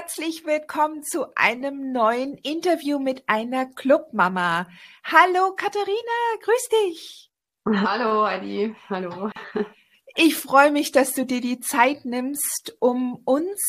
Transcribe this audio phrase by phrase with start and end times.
[0.00, 4.66] Herzlich willkommen zu einem neuen Interview mit einer Clubmama.
[5.04, 5.92] Hallo Katharina,
[6.42, 7.30] grüß dich.
[7.66, 9.28] Hallo Adi, hallo.
[10.16, 13.60] Ich freue mich, dass du dir die Zeit nimmst, um uns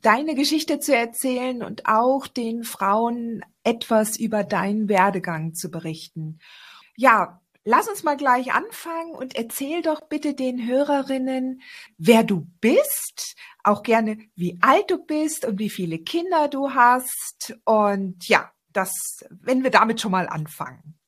[0.00, 6.38] deine Geschichte zu erzählen und auch den Frauen etwas über deinen Werdegang zu berichten.
[6.94, 11.62] Ja, lass uns mal gleich anfangen und erzähl doch bitte den Hörerinnen,
[11.98, 17.54] wer du bist, auch gerne, wie alt du bist und wie viele Kinder du hast.
[17.64, 20.98] Und ja, das, wenn wir damit schon mal anfangen.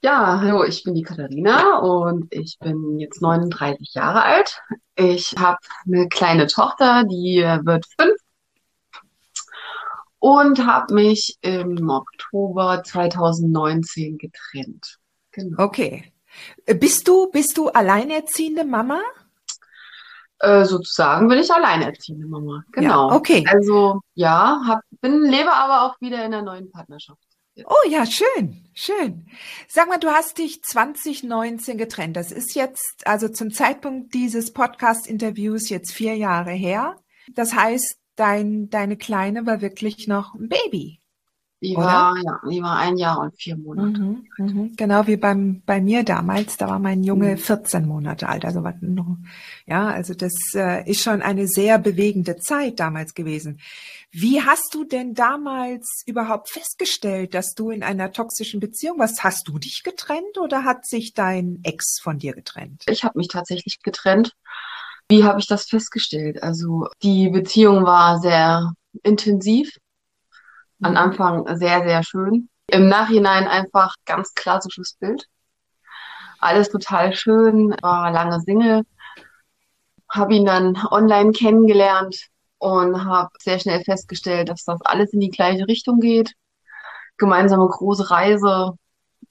[0.00, 4.62] Ja, hallo, ich bin die Katharina und ich bin jetzt 39 Jahre alt.
[4.94, 8.16] Ich habe eine kleine Tochter, die wird fünf
[10.18, 14.98] und habe mich im Oktober 2019 getrennt.
[15.32, 15.62] Genau.
[15.62, 16.12] Okay.
[16.66, 19.00] Bist du, bist du alleinerziehende Mama?
[20.40, 22.64] Äh, sozusagen bin ich alleinerziehende Mama.
[22.72, 23.10] Genau.
[23.10, 23.44] Ja, okay.
[23.48, 27.22] Also ja, hab, bin, lebe aber auch wieder in einer neuen Partnerschaft.
[27.66, 29.26] Oh ja, schön, schön.
[29.66, 32.16] Sag mal, du hast dich 2019 getrennt.
[32.16, 36.96] Das ist jetzt, also zum Zeitpunkt dieses Podcast-Interviews jetzt vier Jahre her.
[37.34, 41.00] Das heißt, dein, deine Kleine war wirklich noch ein Baby.
[41.60, 44.00] Die war, ja, die war ein Jahr und vier Monate.
[44.00, 44.76] Mhm, mhm.
[44.76, 47.88] Genau wie beim, bei mir damals, da war mein Junge 14 mhm.
[47.88, 48.44] Monate alt.
[48.44, 48.62] Also,
[49.66, 53.60] ja, also das äh, ist schon eine sehr bewegende Zeit damals gewesen.
[54.12, 59.24] Wie hast du denn damals überhaupt festgestellt, dass du in einer toxischen Beziehung warst?
[59.24, 62.84] Hast du dich getrennt oder hat sich dein Ex von dir getrennt?
[62.88, 64.36] Ich habe mich tatsächlich getrennt.
[65.08, 66.42] Wie habe ich das festgestellt?
[66.42, 69.70] Also die Beziehung war sehr intensiv
[70.82, 70.96] am mhm.
[70.96, 72.48] Anfang sehr, sehr schön.
[72.68, 75.26] Im Nachhinein einfach ganz klassisches Bild.
[76.38, 78.82] Alles total schön, war lange Single,
[80.08, 85.30] habe ihn dann online kennengelernt und habe sehr schnell festgestellt, dass das alles in die
[85.30, 86.34] gleiche Richtung geht.
[87.16, 88.74] Gemeinsame große Reise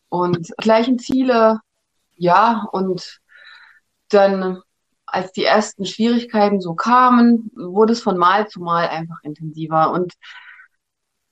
[0.09, 1.59] und gleichen Ziele.
[2.16, 3.20] Ja, und
[4.09, 4.62] dann,
[5.17, 9.91] als die ersten Schwierigkeiten so kamen, wurde es von Mal zu Mal einfach intensiver.
[9.91, 10.13] Und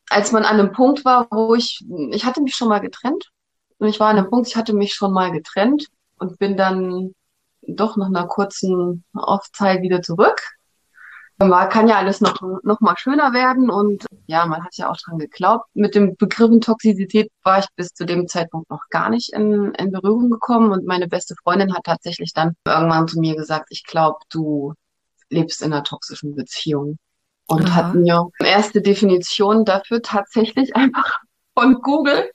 [0.10, 3.30] als man an einem Punkt war, wo ich, ich hatte mich schon mal getrennt.
[3.78, 5.88] Und ich war an einem Punkt, ich hatte mich schon mal getrennt
[6.18, 7.14] und bin dann
[7.62, 10.42] doch nach einer kurzen Aufzeit wieder zurück.
[11.38, 14.96] Man kann ja alles noch, noch mal schöner werden und ja, man hat ja auch
[14.96, 15.66] dran geglaubt.
[15.74, 19.92] Mit dem Begriffen Toxizität war ich bis zu dem Zeitpunkt noch gar nicht in, in
[19.92, 24.20] Berührung gekommen und meine beste Freundin hat tatsächlich dann irgendwann zu mir gesagt, ich glaube,
[24.30, 24.74] du
[25.30, 26.98] lebst in einer toxischen Beziehung
[27.48, 27.76] und Aha.
[27.76, 31.20] hatten ja erste Definition dafür tatsächlich einfach
[31.54, 32.32] von Google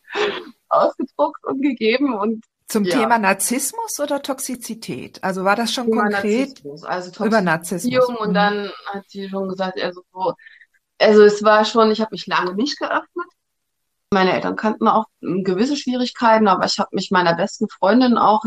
[0.68, 2.98] ausgedruckt und gegeben und zum ja.
[2.98, 5.22] Thema Narzissmus oder Toxizität?
[5.22, 8.04] Also war das schon Thema konkret Narzissmus, also über Narzissmus?
[8.06, 8.34] Und mhm.
[8.34, 10.34] dann hat sie schon gesagt, also, so,
[10.98, 13.26] also es war schon, ich habe mich lange nicht geöffnet.
[14.12, 18.42] Meine Eltern kannten auch gewisse Schwierigkeiten, aber ich habe mich meiner besten Freundin auch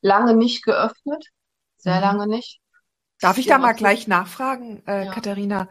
[0.00, 1.26] lange nicht geöffnet.
[1.76, 2.02] Sehr mhm.
[2.02, 2.60] lange nicht.
[3.20, 5.12] Darf ich da mal gleich nachfragen, äh, ja.
[5.12, 5.68] Katharina?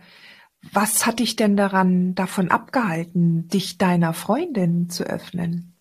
[0.71, 5.72] Was hat dich denn daran davon abgehalten, dich deiner Freundin zu öffnen?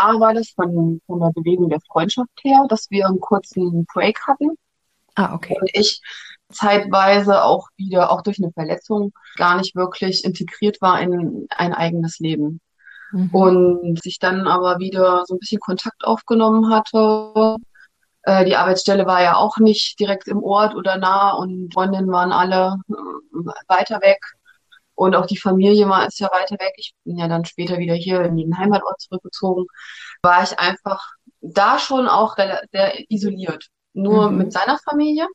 [0.00, 4.20] A war das von, von der Bewegung der Freundschaft her, dass wir einen kurzen Break
[4.26, 4.56] hatten.
[5.14, 5.56] Ah, okay.
[5.60, 6.00] Und ich
[6.50, 12.18] zeitweise auch wieder, auch durch eine Verletzung, gar nicht wirklich integriert war in ein eigenes
[12.18, 12.60] Leben.
[13.12, 13.30] Mhm.
[13.30, 17.58] Und sich dann aber wieder so ein bisschen Kontakt aufgenommen hatte
[18.22, 22.32] äh, die Arbeitsstelle war ja auch nicht direkt im Ort oder nah und Freundinnen waren
[22.32, 22.92] alle äh,
[23.68, 24.18] weiter weg.
[25.00, 26.74] Und auch die Familie war ist ja weiter weg.
[26.76, 29.64] Ich bin ja dann später wieder hier in den Heimatort zurückgezogen.
[30.20, 33.68] War ich einfach da schon auch sehr isoliert.
[33.94, 34.36] Nur mhm.
[34.36, 35.26] mit seiner Familie.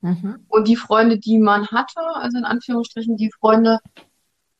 [0.00, 0.44] Mhm.
[0.48, 3.78] Und die Freunde, die man hatte, also in Anführungsstrichen die Freunde,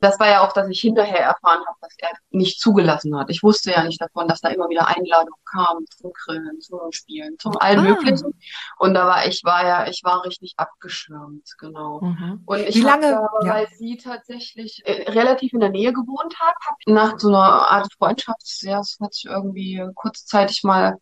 [0.04, 3.30] das war ja auch, dass ich hinterher erfahren habe, dass er nicht zugelassen hat.
[3.30, 7.36] Ich wusste ja nicht davon, dass da immer wieder Einladungen kamen zum Grillen, zum Spielen,
[7.38, 7.82] zum allen Ah.
[7.82, 8.32] möglichen.
[8.78, 12.00] Und da war ich war ja, ich war richtig abgeschirmt, genau.
[12.02, 12.42] Mhm.
[12.46, 13.54] Und ich Wie lange- da, ja.
[13.54, 17.38] weil sie tatsächlich äh, relativ in der Nähe gewohnt hat, hab nach so einer
[17.70, 20.98] Art Freundschaft, ja, es hat sich irgendwie kurzzeitig mal,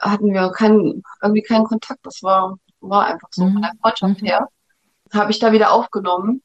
[0.00, 2.00] hatten wir keinen, irgendwie keinen Kontakt.
[2.04, 3.52] Das war, war einfach so Mhm.
[3.54, 4.26] von der Freundschaft Mhm.
[4.26, 4.48] her.
[5.14, 6.42] Habe ich da wieder aufgenommen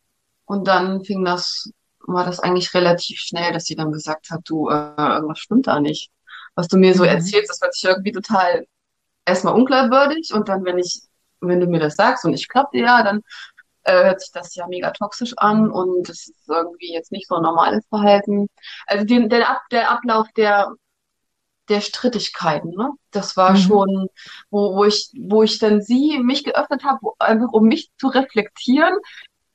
[0.51, 1.71] und dann fing das,
[2.07, 5.79] war das eigentlich relativ schnell, dass sie dann gesagt hat, du, äh, irgendwas stimmt da
[5.79, 6.11] nicht.
[6.55, 7.09] Was du mir so Mhm.
[7.09, 8.65] erzählst, das hört sich irgendwie total
[9.25, 11.01] erstmal unglaubwürdig und dann, wenn ich,
[11.41, 13.21] wenn du mir das sagst und ich glaube dir ja, dann
[13.83, 17.35] äh, hört sich das ja mega toxisch an und es ist irgendwie jetzt nicht so
[17.35, 18.47] ein normales Verhalten.
[18.87, 20.73] Also den, der, Ab, der Ablauf der,
[21.69, 22.91] der Strittigkeiten, ne?
[23.11, 23.57] Das war Mhm.
[23.57, 24.07] schon,
[24.49, 28.93] wo, wo ich, wo ich dann sie, mich geöffnet habe, einfach um mich zu reflektieren,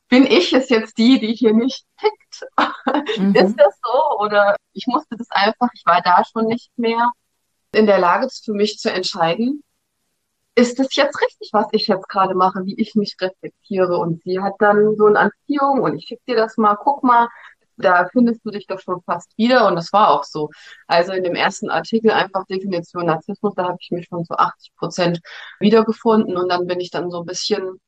[0.08, 2.46] bin ich es jetzt die, die hier nicht tickt?
[3.18, 3.34] Mhm.
[3.34, 4.18] Ist das so?
[4.20, 7.10] Oder ich musste das einfach, ich war da schon nicht mehr
[7.72, 9.62] in der Lage, für mich zu entscheiden.
[10.54, 13.98] Ist das jetzt richtig, was ich jetzt gerade mache, wie ich mich reflektiere?
[13.98, 17.28] Und sie hat dann so eine Anziehung und ich schick dir das mal, guck mal,
[17.76, 19.66] da findest du dich doch schon fast wieder.
[19.66, 20.50] Und das war auch so.
[20.86, 24.74] Also in dem ersten Artikel einfach Definition Narzissmus, da habe ich mich schon zu 80
[24.76, 25.20] Prozent
[25.60, 27.78] wiedergefunden und dann bin ich dann so ein bisschen,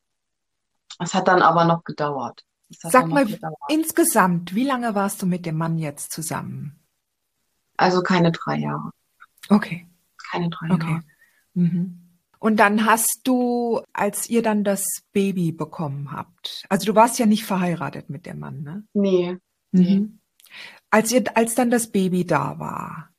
[0.98, 2.44] es hat dann aber noch gedauert.
[2.70, 3.56] Sag mal, gedauert.
[3.68, 6.80] insgesamt, wie lange warst du mit dem Mann jetzt zusammen?
[7.76, 8.90] Also keine drei Jahre.
[9.48, 9.86] Okay,
[10.30, 10.90] Keine drei okay.
[10.90, 11.02] Jahre.
[11.54, 12.04] Mhm.
[12.40, 17.26] Und dann hast du, als ihr dann das Baby bekommen habt, also du warst ja
[17.26, 18.84] nicht verheiratet mit dem Mann, ne?
[18.92, 19.38] Nee.
[19.72, 20.00] Nee.
[20.00, 20.18] Mhm.
[20.90, 23.10] Als ihr, als dann das Baby da war,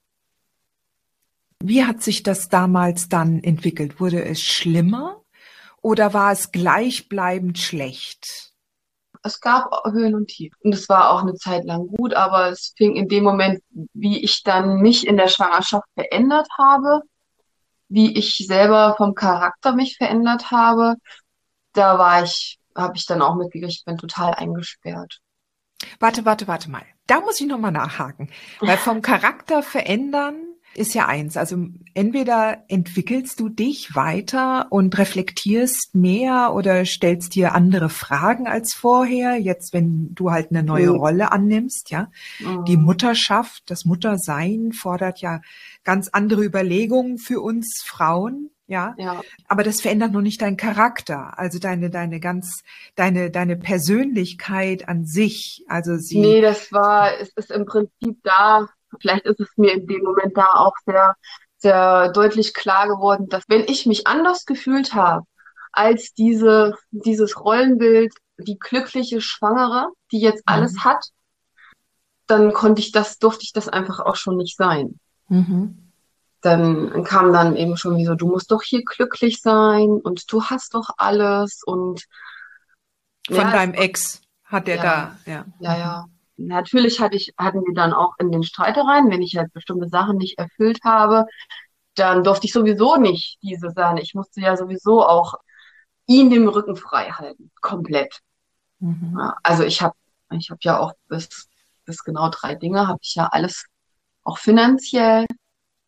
[1.62, 4.00] wie hat sich das damals dann entwickelt?
[4.00, 5.19] Wurde es schlimmer
[5.82, 8.52] oder war es gleichbleibend schlecht?
[9.22, 10.58] Es gab Höhen und Tiefen.
[10.64, 13.62] Und es war auch eine Zeit lang gut, aber es fing in dem Moment,
[13.94, 17.02] wie ich dann mich in der Schwangerschaft verändert habe,
[17.90, 20.96] wie ich selber vom Charakter mich verändert habe,
[21.74, 25.20] da war ich, habe ich dann auch mitgekriegt, ich bin total eingesperrt.
[26.00, 26.84] Warte, warte, warte mal.
[27.08, 28.30] Da muss ich nochmal nachhaken.
[28.60, 31.36] Weil vom Charakter verändern ist ja eins.
[31.38, 31.58] Also
[31.94, 39.38] entweder entwickelst du dich weiter und reflektierst mehr oder stellst dir andere Fragen als vorher.
[39.38, 40.96] Jetzt, wenn du halt eine neue Mhm.
[40.98, 42.10] Rolle annimmst, ja.
[42.40, 42.84] Die Mhm.
[42.84, 45.42] Mutterschaft, das Muttersein fordert ja
[45.84, 48.94] ganz andere Überlegungen für uns Frauen, ja.
[48.98, 52.62] Ja, Aber das verändert noch nicht deinen Charakter, also deine, deine ganz,
[52.96, 55.66] deine, deine Persönlichkeit an sich.
[55.68, 58.68] Also sie, nee, das war, es ist im Prinzip da,
[59.00, 61.16] vielleicht ist es mir in dem Moment da auch sehr,
[61.58, 65.24] sehr deutlich klar geworden, dass wenn ich mich anders gefühlt habe,
[65.72, 70.84] als diese, dieses Rollenbild, die glückliche Schwangere, die jetzt alles Mhm.
[70.86, 71.06] hat,
[72.28, 75.00] dann konnte ich das, durfte ich das einfach auch schon nicht sein.
[75.28, 75.92] Mhm.
[76.42, 80.44] Dann kam dann eben schon wie so, du musst doch hier glücklich sein und du
[80.44, 82.06] hast doch alles und
[83.28, 84.82] Von ja, deinem Ex hat er Ja.
[84.82, 85.46] da, ja.
[85.60, 86.06] Ja, ja.
[86.48, 90.18] Natürlich hatte ich, hatten wir dann auch in den Streitereien, wenn ich halt bestimmte Sachen
[90.18, 91.26] nicht erfüllt habe,
[91.96, 93.98] dann durfte ich sowieso nicht diese sein.
[93.98, 95.36] Ich musste ja sowieso auch
[96.08, 97.52] ihn den Rücken frei halten.
[97.62, 98.20] Komplett.
[98.80, 99.16] Mhm.
[99.20, 99.96] Ja, also ich habe,
[100.32, 101.48] ich habe ja auch bis,
[101.86, 103.66] bis genau drei Dinge habe ich ja alles
[104.24, 105.26] auch finanziell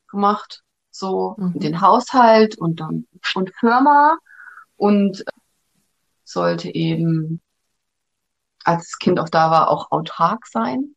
[0.10, 0.64] gemacht.
[0.92, 1.60] So, Mhm.
[1.60, 4.18] den Haushalt und dann, und Firma
[4.76, 5.24] und
[6.24, 7.42] sollte eben
[8.66, 10.96] als das Kind auch da war, auch autark sein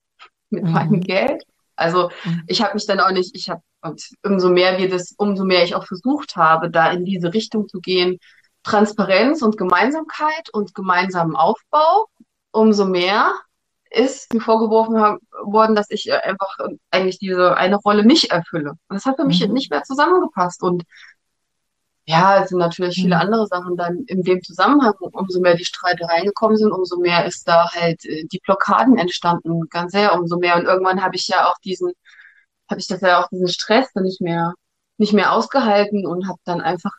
[0.50, 0.72] mit Mhm.
[0.72, 1.44] meinem Geld.
[1.76, 2.44] Also Mhm.
[2.46, 5.64] ich habe mich dann auch nicht, ich habe, und umso mehr wir das, umso mehr
[5.64, 8.18] ich auch versucht habe, da in diese Richtung zu gehen,
[8.62, 12.06] Transparenz und Gemeinsamkeit und gemeinsamen Aufbau,
[12.52, 13.34] umso mehr
[13.90, 18.32] ist mir vorgeworfen haben, worden, dass ich äh, einfach äh, eigentlich diese eine Rolle nicht
[18.32, 18.70] erfülle.
[18.70, 19.52] Und das hat für mich Mhm.
[19.52, 20.62] nicht mehr zusammengepasst.
[20.62, 20.82] Und
[22.06, 23.22] ja, es sind natürlich viele Mhm.
[23.22, 24.94] andere Sachen dann in dem Zusammenhang.
[25.00, 29.68] Umso mehr die Streitereien gekommen sind, umso mehr ist da halt äh, die Blockaden entstanden,
[29.70, 30.56] ganz sehr, umso mehr.
[30.56, 31.92] Und irgendwann habe ich ja auch diesen,
[32.70, 34.54] habe ich das ja auch diesen Stress dann nicht mehr,
[34.98, 36.92] nicht mehr ausgehalten und habe dann einfach,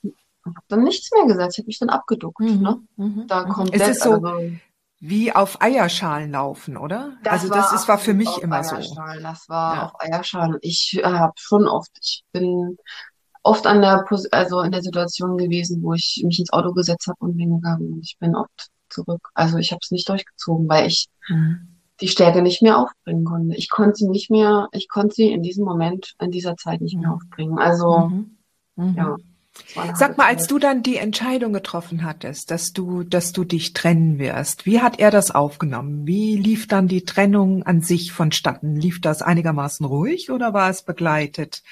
[0.45, 1.53] habe dann nichts mehr gesagt.
[1.53, 2.79] Ich habe mich dann abgeduckt, ne?
[2.97, 3.27] Mhm.
[3.27, 3.53] Da Mhm.
[3.53, 4.51] komplett, Es ist so also,
[4.99, 7.13] wie auf Eierschalen laufen, oder?
[7.23, 8.75] das Also das ist, war für mich immer so.
[8.75, 9.23] Eierschalen.
[9.23, 9.85] Das war Ja.
[9.87, 10.57] auf Eierschalen.
[10.61, 12.77] Ich äh, habe schon oft, ich bin
[13.45, 17.07] oft an der, Pos also in der Situation gewesen, wo ich mich ins Auto gesetzt
[17.07, 17.93] habe und bin gegangen.
[17.93, 19.29] Und Ich bin oft zurück.
[19.33, 21.67] Also ich habe es nicht durchgezogen, weil ich Mhm.
[22.01, 23.55] die Stärke nicht mehr aufbringen konnte.
[23.55, 26.97] Ich konnte sie nicht mehr, ich konnte sie in diesem Moment, in dieser Zeit nicht
[26.97, 27.15] mehr Mhm.
[27.15, 27.57] aufbringen.
[27.59, 28.37] Also, Mhm.
[28.75, 28.95] Mhm.
[28.97, 29.15] ja.
[29.95, 34.19] Sag mal, als du dann die Entscheidung getroffen hattest, dass du, dass du dich trennen
[34.19, 36.05] wirst, wie hat er das aufgenommen?
[36.05, 38.75] Wie lief dann die Trennung an sich vonstatten?
[38.75, 41.63] Lief das einigermaßen ruhig oder war es begleitet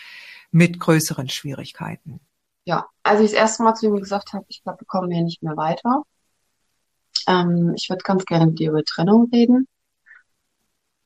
[0.53, 2.19] mit größeren Schwierigkeiten?
[2.65, 5.23] Ja, als ich das erste Mal zu ihm gesagt habe, ich glaube, wir kommen hier
[5.23, 6.03] nicht mehr weiter.
[7.27, 9.67] Ähm, ich würde ganz gerne mit dir über Trennung reden.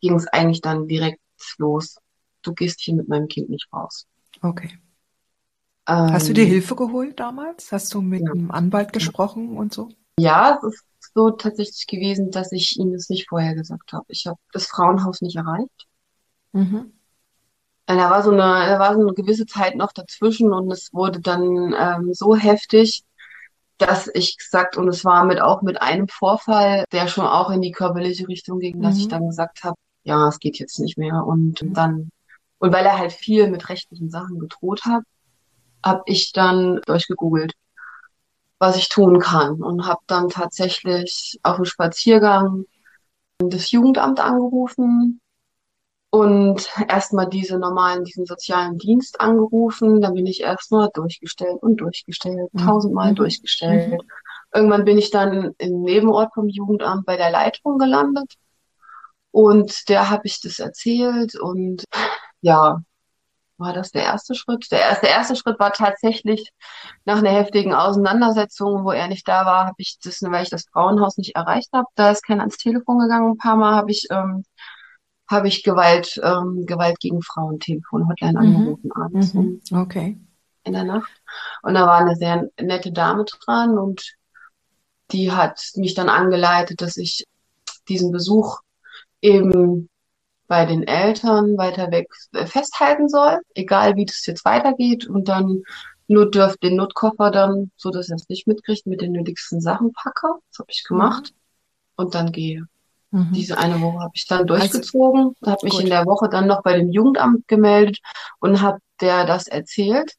[0.02, 1.22] Ging es eigentlich dann direkt
[1.58, 1.98] los.
[2.44, 4.06] Du gehst hier mit meinem Kind nicht raus.
[4.42, 4.78] Okay.
[5.88, 7.72] Ähm, Hast du dir Hilfe geholt damals?
[7.72, 8.32] Hast du mit ja.
[8.32, 9.90] einem Anwalt gesprochen und so?
[10.20, 10.86] Ja, es ist
[11.16, 14.06] so tatsächlich gewesen, dass ich ihm das nicht vorher gesagt habe.
[14.10, 15.88] Ich habe das Frauenhaus nicht erreicht.
[16.52, 16.97] Mhm.
[17.88, 21.22] Da war so eine, da war so eine gewisse Zeit noch dazwischen und es wurde
[21.22, 23.04] dann ähm, so heftig,
[23.78, 27.62] dass ich gesagt, und es war mit auch mit einem Vorfall, der schon auch in
[27.62, 28.82] die körperliche Richtung ging, mhm.
[28.82, 29.12] dass ich mhm.
[29.12, 31.24] dann gesagt habe, ja, es geht jetzt nicht mehr.
[31.26, 31.74] Und mhm.
[31.74, 32.10] dann,
[32.58, 35.04] und weil er halt viel mit rechtlichen Sachen gedroht hat,
[35.86, 37.54] habe ich dann durchgegoogelt,
[38.60, 42.66] was ich tun kann und habe dann tatsächlich auf dem Spaziergang
[43.38, 45.22] das Jugendamt angerufen
[46.10, 50.02] und erstmal diese normalen, diesen sozialen Dienst angerufen.
[50.02, 52.60] Dann bin ich erstmal durchgestellt und durchgestellt, mhm.
[52.60, 53.16] tausendmal mhm.
[53.16, 53.92] durchgestellt.
[53.92, 54.02] Mhm.
[54.54, 58.34] Irgendwann bin ich dann im Nebenort vom Jugendamt bei der Leitung gelandet.
[59.32, 61.84] Und der habe ich das erzählt und
[62.42, 62.82] ja,
[63.58, 64.72] war das der erste Schritt?
[64.72, 66.52] Der erste, der erste Schritt war tatsächlich
[67.06, 70.66] nach einer heftigen Auseinandersetzung, wo er nicht da war, habe ich das, weil ich das
[70.72, 71.88] Frauenhaus nicht erreicht habe.
[71.96, 73.32] Da ist keiner ans Telefon gegangen.
[73.32, 74.44] Ein paar Mal habe ich ähm,
[75.28, 78.38] habe ich Gewalt ähm, Gewalt gegen Frauen Telefon Hotline mhm.
[78.38, 79.62] angerufen abends mhm.
[79.74, 80.18] okay
[80.64, 81.12] in der Nacht
[81.62, 84.16] und da war eine sehr nette Dame dran und
[85.12, 87.26] die hat mich dann angeleitet, dass ich
[87.88, 88.60] diesen Besuch
[89.22, 89.90] eben
[90.48, 95.64] bei den Eltern weiter weg äh, festhalten soll, egal wie das jetzt weitergeht und dann
[96.08, 99.92] nur dürft den Notkoffer dann, so dass er es nicht mitkriegt, mit den nötigsten Sachen
[99.92, 100.28] packe.
[100.50, 102.04] Das habe ich gemacht mhm.
[102.04, 102.66] und dann gehe.
[103.12, 103.32] Mhm.
[103.34, 105.84] Diese eine Woche habe ich dann also durchgezogen, also, habe mich gut.
[105.84, 108.00] in der Woche dann noch bei dem Jugendamt gemeldet
[108.40, 110.14] und habe der das erzählt,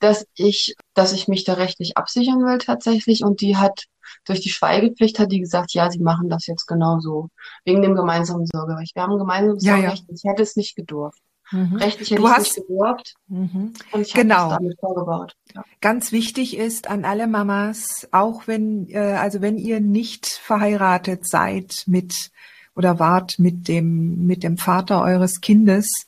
[0.00, 3.84] dass ich, dass ich mich da rechtlich absichern will tatsächlich und die hat
[4.24, 7.28] durch die Schweigepflicht hat die gesagt, ja, sie machen das jetzt genauso.
[7.64, 8.94] Wegen dem gemeinsamen Sorgerecht.
[8.94, 10.04] Wir haben ein gemeinsames ja, Sorgerecht.
[10.08, 10.14] Ja.
[10.14, 11.20] Ich hätte es nicht gedurft.
[11.50, 11.76] Mhm.
[11.76, 13.14] Rechtlich hätte du ich hast, nicht.
[13.28, 13.74] Mhm.
[13.92, 14.36] Und ich genau.
[14.36, 15.36] habe damit vorgebaut.
[15.54, 15.64] Ja.
[15.80, 21.84] Ganz wichtig ist an alle Mamas, auch wenn, äh, also wenn ihr nicht verheiratet seid
[21.86, 22.30] mit
[22.76, 26.06] oder wart mit dem, mit dem Vater eures Kindes,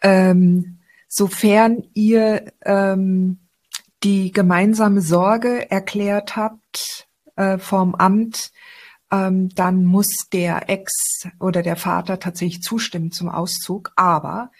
[0.00, 3.38] ähm, sofern ihr ähm,
[4.02, 8.52] die gemeinsame Sorge erklärt habt, äh, vom Amt,
[9.10, 13.92] ähm, dann muss der Ex oder der Vater tatsächlich zustimmen zum Auszug.
[13.96, 14.50] Aber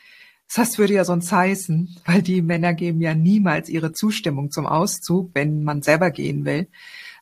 [0.55, 5.31] das würde ja sonst heißen, weil die Männer geben ja niemals ihre Zustimmung zum Auszug,
[5.35, 6.69] wenn man selber gehen will.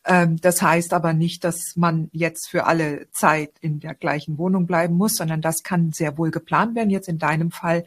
[0.06, 4.66] Ähm, das heißt aber nicht, dass man jetzt für alle Zeit in der gleichen Wohnung
[4.66, 6.90] bleiben muss, sondern das kann sehr wohl geplant werden.
[6.90, 7.85] Jetzt in deinem Fall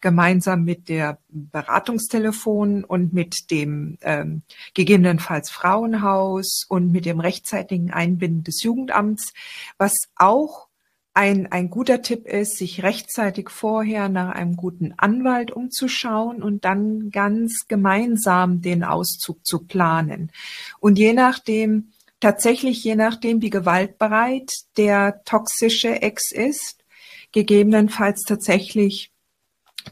[0.00, 4.42] gemeinsam mit der Beratungstelefon und mit dem ähm,
[4.74, 9.32] gegebenenfalls Frauenhaus und mit dem rechtzeitigen Einbinden des Jugendamts,
[9.78, 10.69] was auch
[11.12, 17.10] ein, ein guter Tipp ist, sich rechtzeitig vorher nach einem guten Anwalt umzuschauen und dann
[17.10, 20.30] ganz gemeinsam den Auszug zu planen.
[20.78, 26.84] Und je nachdem, tatsächlich je nachdem, wie gewaltbereit der toxische Ex ist,
[27.32, 29.10] gegebenenfalls tatsächlich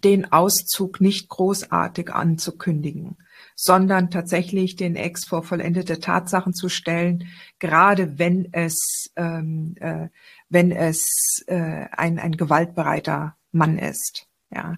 [0.04, 3.16] den Auszug nicht großartig anzukündigen,
[3.54, 10.08] sondern tatsächlich den Ex vor vollendete Tatsachen zu stellen, gerade wenn es ähm, äh,
[10.48, 14.26] wenn es äh, ein, ein gewaltbereiter Mann ist.
[14.50, 14.76] Ja.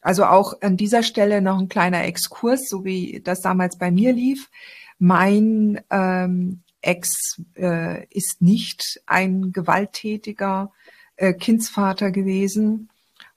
[0.00, 4.12] Also auch an dieser Stelle noch ein kleiner Exkurs, so wie das damals bei mir
[4.12, 4.50] lief.
[4.98, 10.72] Mein ähm, Ex äh, ist nicht ein gewalttätiger
[11.16, 12.88] äh, Kindsvater gewesen.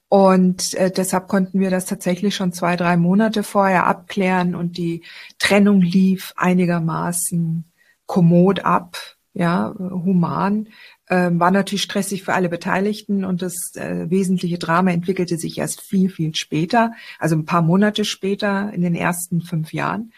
[0.07, 5.01] Und äh, deshalb konnten wir das tatsächlich schon zwei, drei Monate vorher abklären und die
[5.39, 7.65] Trennung lief einigermaßen
[8.05, 8.97] kommod ab,
[9.33, 10.67] ja, human.
[11.09, 15.81] Ähm, war natürlich stressig für alle Beteiligten und das äh, wesentliche Drama entwickelte sich erst
[15.81, 20.13] viel, viel später, also ein paar Monate später in den ersten fünf Jahren.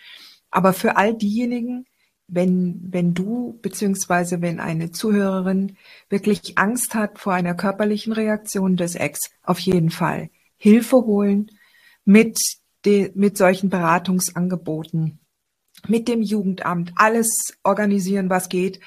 [0.52, 1.86] Aber für all diejenigen,
[2.28, 5.78] wenn, wenn du beziehungsweise wenn eine Zuhörerin
[6.10, 11.52] wirklich Angst hat vor einer körperlichen Reaktion des Ex, auf jeden Fall Hilfe holen
[12.04, 12.38] mit,
[12.86, 15.20] de, mit solchen Beratungsangeboten,
[15.88, 18.80] mit dem Jugendamt, alles organisieren, was geht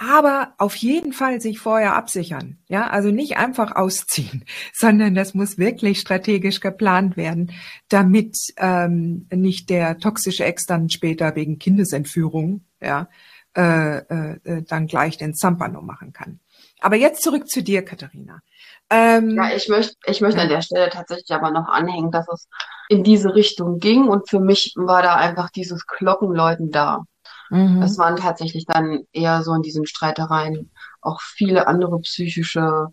[0.00, 2.56] aber auf jeden Fall sich vorher absichern.
[2.68, 7.52] Ja, also nicht einfach ausziehen, sondern das muss wirklich strategisch geplant werden,
[7.90, 13.08] damit ähm, nicht der toxische Ex dann später wegen Kindesentführung ja
[13.56, 16.40] äh, äh, dann gleich den Zampano machen kann.
[16.80, 18.40] Aber jetzt zurück zu dir, Katharina.
[18.88, 22.48] Ähm, ja, ich möchte, ich möchte an der Stelle tatsächlich aber noch anhängen, dass es
[22.88, 27.04] in diese Richtung ging und für mich war da einfach dieses Glockenläuten da.
[27.50, 27.82] Mhm.
[27.82, 32.88] Es waren tatsächlich dann eher so in diesen Streitereien auch viele andere psychische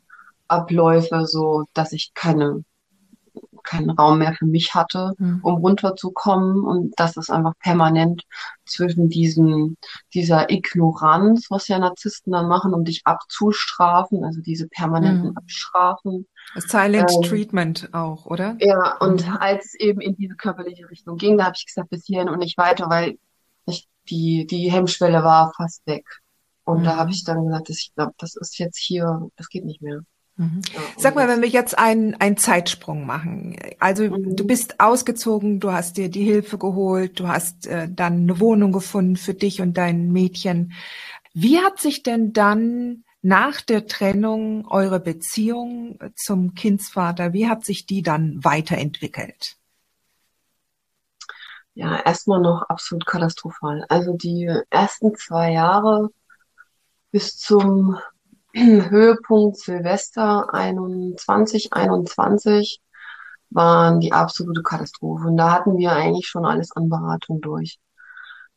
[0.47, 2.63] Abläufe, so dass ich keine
[3.67, 5.39] keinen Raum mehr für mich hatte, mhm.
[5.43, 8.23] um runterzukommen und dass es einfach permanent
[8.65, 9.77] zwischen diesen,
[10.13, 15.37] dieser Ignoranz, was ja Narzissten dann machen, um dich abzustrafen, also diese permanenten mhm.
[15.37, 16.27] Abstrafen.
[16.55, 18.55] Silent ähm, Treatment auch, oder?
[18.59, 19.37] Ja, und mhm.
[19.37, 22.39] als es eben in diese körperliche Richtung ging, da habe ich gesagt, bis hierhin und
[22.39, 23.17] nicht weiter, weil
[24.09, 26.05] die, die Hemmschwelle war fast weg.
[26.63, 26.83] Und mhm.
[26.83, 29.81] da habe ich dann gesagt, dass ich glaube, das ist jetzt hier, das geht nicht
[29.81, 30.01] mehr.
[30.37, 30.61] Mhm.
[30.73, 33.57] Ja, Sag mal, wenn wir jetzt einen, einen Zeitsprung machen.
[33.79, 34.35] Also mhm.
[34.35, 38.71] du bist ausgezogen, du hast dir die Hilfe geholt, du hast äh, dann eine Wohnung
[38.71, 40.73] gefunden für dich und dein Mädchen.
[41.33, 47.85] Wie hat sich denn dann nach der Trennung eure Beziehung zum Kindsvater, wie hat sich
[47.85, 49.56] die dann weiterentwickelt?
[51.77, 53.85] Ja, erstmal noch absolut katastrophal.
[53.87, 56.09] Also die ersten zwei Jahre
[57.11, 57.99] bis zum
[58.53, 62.81] Höhepunkt Silvester 21, 21
[63.51, 65.27] waren die absolute Katastrophe.
[65.27, 67.77] Und da hatten wir eigentlich schon alles an Beratung durch.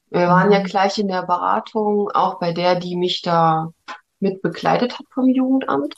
[0.08, 0.64] Wir waren ja mhm.
[0.64, 3.70] gleich in der Beratung, auch bei der, die mich da
[4.18, 5.94] mit begleitet hat vom Jugendamt.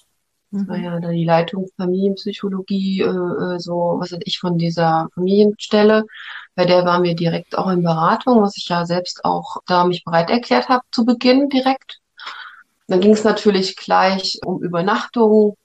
[0.53, 0.85] Das war mhm.
[0.85, 6.05] ja da die Leitung Familienpsychologie, äh, äh, so, was weiß ich, von dieser Familienstelle.
[6.55, 10.05] Bei der waren wir direkt auch in Beratung, was ich ja selbst auch da mich
[10.05, 12.01] bereit erklärt habe zu Beginn direkt.
[12.87, 15.57] Dann ging es natürlich gleich um Übernachtung.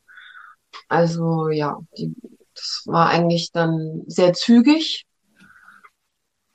[0.88, 2.16] Also ja, die,
[2.56, 5.06] das war eigentlich dann sehr zügig.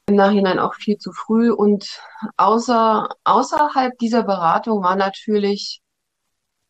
[0.06, 1.52] Im Nachhinein auch viel zu früh.
[1.52, 2.00] Und
[2.38, 5.81] außer, außerhalb dieser Beratung war natürlich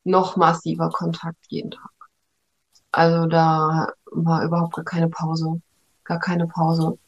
[0.05, 1.91] noch massiver Kontakt jeden Tag.
[2.91, 5.61] Also da war überhaupt gar keine Pause.
[6.05, 6.99] Gar keine Pause.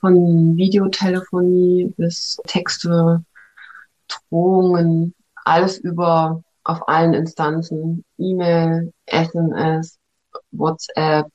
[0.00, 3.24] Von Videotelefonie bis Texte,
[4.08, 8.04] Drohungen, alles über auf allen Instanzen.
[8.18, 9.98] E-Mail, SMS,
[10.50, 11.28] WhatsApp,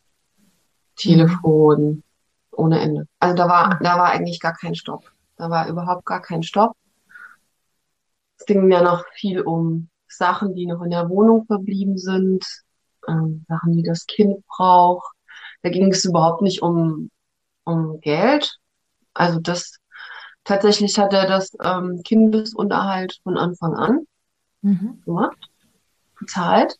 [0.95, 2.03] Telefon,
[2.51, 3.07] ohne Ende.
[3.19, 5.11] Also da war, da war eigentlich gar kein Stopp.
[5.37, 6.75] Da war überhaupt gar kein Stopp.
[8.37, 12.45] Es ging ja noch viel um Sachen, die noch in der Wohnung verblieben sind,
[13.07, 15.15] ähm, Sachen, die das Kind braucht.
[15.61, 17.09] Da ging es überhaupt nicht um,
[17.63, 18.57] um Geld.
[19.13, 19.77] Also das
[20.43, 24.07] tatsächlich hat er das ähm, Kindesunterhalt von Anfang an
[24.61, 25.01] mhm.
[25.05, 25.37] gemacht,
[26.19, 26.77] bezahlt.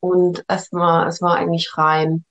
[0.00, 2.24] Und es war, es war eigentlich rein,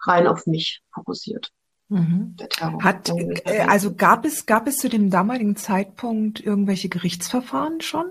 [0.00, 1.50] rein auf mich fokussiert.
[1.88, 2.36] Mhm.
[2.82, 8.06] Hat, äh, also gab es, gab es zu dem damaligen Zeitpunkt irgendwelche Gerichtsverfahren schon?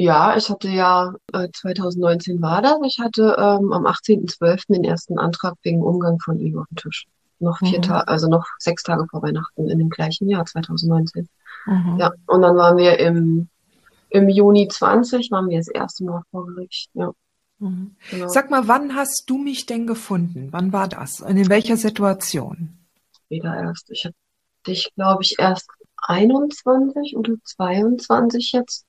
[0.00, 2.78] Ja, ich hatte ja, äh, 2019 war das.
[2.86, 4.72] Ich hatte ähm, am 18.12.
[4.72, 7.06] den ersten Antrag wegen Umgang von ihm auf dem Tisch.
[7.38, 7.82] Noch vier mhm.
[7.82, 11.28] Tage, also noch sechs Tage vor Weihnachten in dem gleichen Jahr, 2019.
[11.66, 11.98] Mhm.
[11.98, 13.50] Ja, und dann waren wir im,
[14.08, 17.12] im Juni 20, waren wir das erste Mal vor Gericht, ja.
[17.58, 17.94] Mhm.
[18.10, 18.28] Genau.
[18.28, 20.48] Sag mal, wann hast du mich denn gefunden?
[20.50, 21.20] Wann war das?
[21.20, 22.78] Und in welcher Situation?
[23.26, 23.90] Später erst.
[23.90, 24.16] Ich hatte
[24.66, 28.86] dich, glaube ich, erst 21 oder 22 jetzt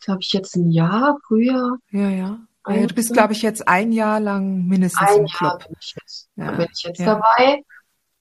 [0.00, 1.78] glaube ich, jetzt ein Jahr früher.
[1.90, 2.38] Ja, ja.
[2.68, 5.50] ja du bist, glaube ich, jetzt ein Jahr lang mindestens ein im Club.
[5.50, 6.50] Jahr bin ich jetzt, ja.
[6.52, 7.06] bin ich jetzt ja.
[7.06, 7.62] dabei.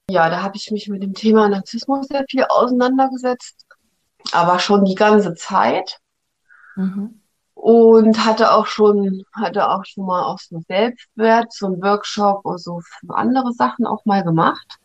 [0.10, 3.66] Ja, da habe ich mich mit dem Thema Narzissmus sehr viel auseinandergesetzt,
[4.32, 6.00] aber schon die ganze Zeit.
[6.76, 7.22] Mhm.
[7.56, 12.60] Und hatte auch schon, hatte auch schon mal auch so Selbstwert, so ein Workshop oder
[12.60, 14.78] so andere Sachen auch mal gemacht.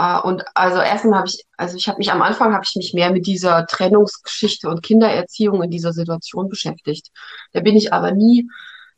[0.00, 2.94] Uh, und also erstmal habe ich, also ich habe mich am Anfang habe ich mich
[2.94, 7.10] mehr mit dieser Trennungsgeschichte und Kindererziehung in dieser Situation beschäftigt.
[7.52, 8.48] Da bin ich aber nie,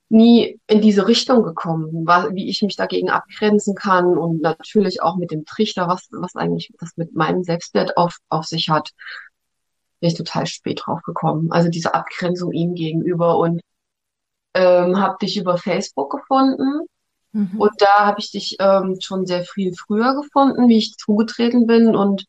[0.09, 5.33] nie in diese Richtung gekommen, wie ich mich dagegen abgrenzen kann und natürlich auch mit
[5.33, 8.91] dem Trichter, was, was eigentlich das mit meinem Selbstwert auf, auf sich hat,
[10.01, 11.51] bin ich total spät drauf gekommen.
[11.51, 13.61] Also diese Abgrenzung ihm gegenüber und
[14.55, 16.87] ähm, habe dich über Facebook gefunden
[17.35, 17.61] Mhm.
[17.61, 21.97] Und da habe ich dich ähm, schon sehr viel früher gefunden, wie ich zugetreten bin.
[21.97, 22.27] Und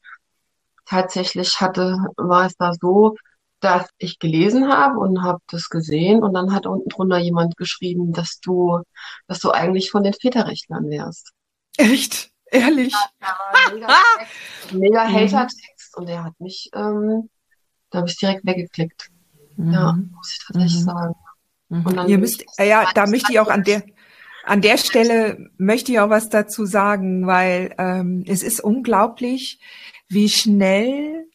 [0.85, 3.15] tatsächlich hatte, war es da so,
[3.59, 8.13] dass ich gelesen habe und habe das gesehen und dann hat unten drunter jemand geschrieben,
[8.13, 8.81] dass du,
[9.27, 11.31] dass du eigentlich von den Väterrechtlern wärst.
[11.77, 12.31] Echt?
[12.51, 12.93] Ehrlich?
[13.21, 13.87] Ja, mega,
[14.71, 15.13] mega mhm.
[15.13, 17.29] Hater-Text und der hat mich, ähm,
[17.91, 19.09] Da habe ich direkt weggeklickt.
[19.57, 19.71] Mhm.
[19.71, 20.85] Ja, muss ich tatsächlich mhm.
[20.85, 21.15] sagen.
[21.69, 21.85] Mhm.
[21.85, 23.83] Und dann Ihr müsst, ja, da möchte ich auch an der,
[24.45, 29.59] an der Stelle möchte ich auch was dazu sagen, weil ähm, es ist unglaublich,
[30.07, 31.25] wie schnell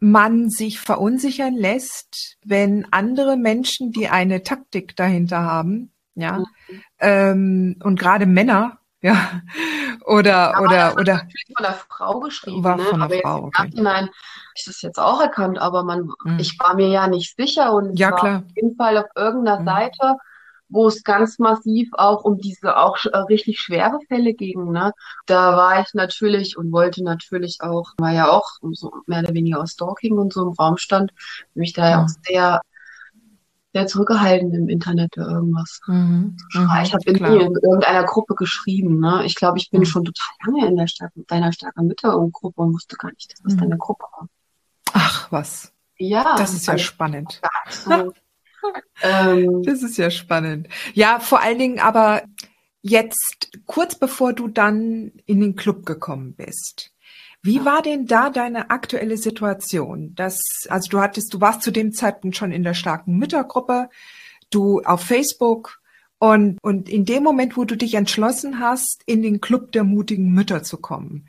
[0.00, 6.82] man sich verunsichern lässt, wenn andere Menschen, die eine Taktik dahinter haben, ja, mhm.
[6.98, 9.42] ähm, und gerade Männer, ja,
[10.04, 11.18] oder ja, oder oder
[11.56, 12.82] von der Frau geschrieben, war ne?
[12.84, 13.44] von der Frau.
[13.44, 13.68] Okay.
[13.68, 14.12] Nachhinein habe
[14.56, 16.38] ich das jetzt auch erkannt, aber man, mhm.
[16.38, 18.38] ich war mir ja nicht sicher und ja, klar.
[18.38, 19.64] auf jeden Fall auf irgendeiner mhm.
[19.64, 20.16] Seite
[20.70, 24.70] wo es ganz massiv auch um diese auch äh, richtig schwere Fälle ging.
[24.70, 24.92] Ne?
[25.26, 29.60] Da war ich natürlich und wollte natürlich auch, war ja auch so mehr oder weniger
[29.60, 31.12] aus Stalking und so im Raum stand,
[31.54, 32.60] mich da ja auch sehr
[33.72, 35.80] sehr zurückgehalten im Internet irgendwas.
[35.86, 36.36] Mhm.
[36.54, 38.98] Mhm, ich habe in, in irgendeiner Gruppe geschrieben.
[38.98, 39.24] Ne?
[39.24, 39.84] Ich glaube, ich bin mhm.
[39.84, 43.54] schon total lange in der Stark, deiner starken Mitte-Gruppe und wusste gar nicht, dass das
[43.54, 43.58] mhm.
[43.58, 44.28] deine Gruppe war.
[44.92, 45.72] Ach was.
[45.98, 46.34] Ja.
[46.36, 47.40] Das ist ja spannend.
[47.68, 48.12] So
[49.02, 50.68] ähm, das ist ja spannend.
[50.94, 52.22] Ja, vor allen Dingen aber
[52.82, 56.92] jetzt kurz bevor du dann in den Club gekommen bist.
[57.42, 60.14] Wie war denn da deine aktuelle Situation?
[60.14, 63.88] Das, also du hattest, du warst zu dem Zeitpunkt schon in der starken Müttergruppe,
[64.50, 65.80] du auf Facebook
[66.18, 70.32] und, und in dem Moment, wo du dich entschlossen hast, in den Club der mutigen
[70.32, 71.28] Mütter zu kommen,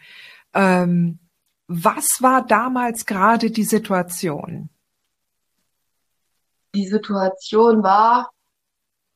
[0.54, 1.20] ähm,
[1.68, 4.70] was war damals gerade die Situation?
[6.74, 8.32] Die Situation war.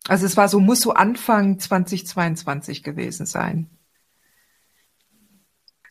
[0.08, 3.70] Also es war so, muss so Anfang 2022 gewesen sein.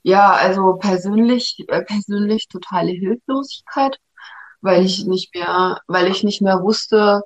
[0.03, 3.99] Ja, also persönlich, äh, persönlich totale Hilflosigkeit,
[4.61, 7.23] weil ich nicht mehr, weil ich nicht mehr wusste,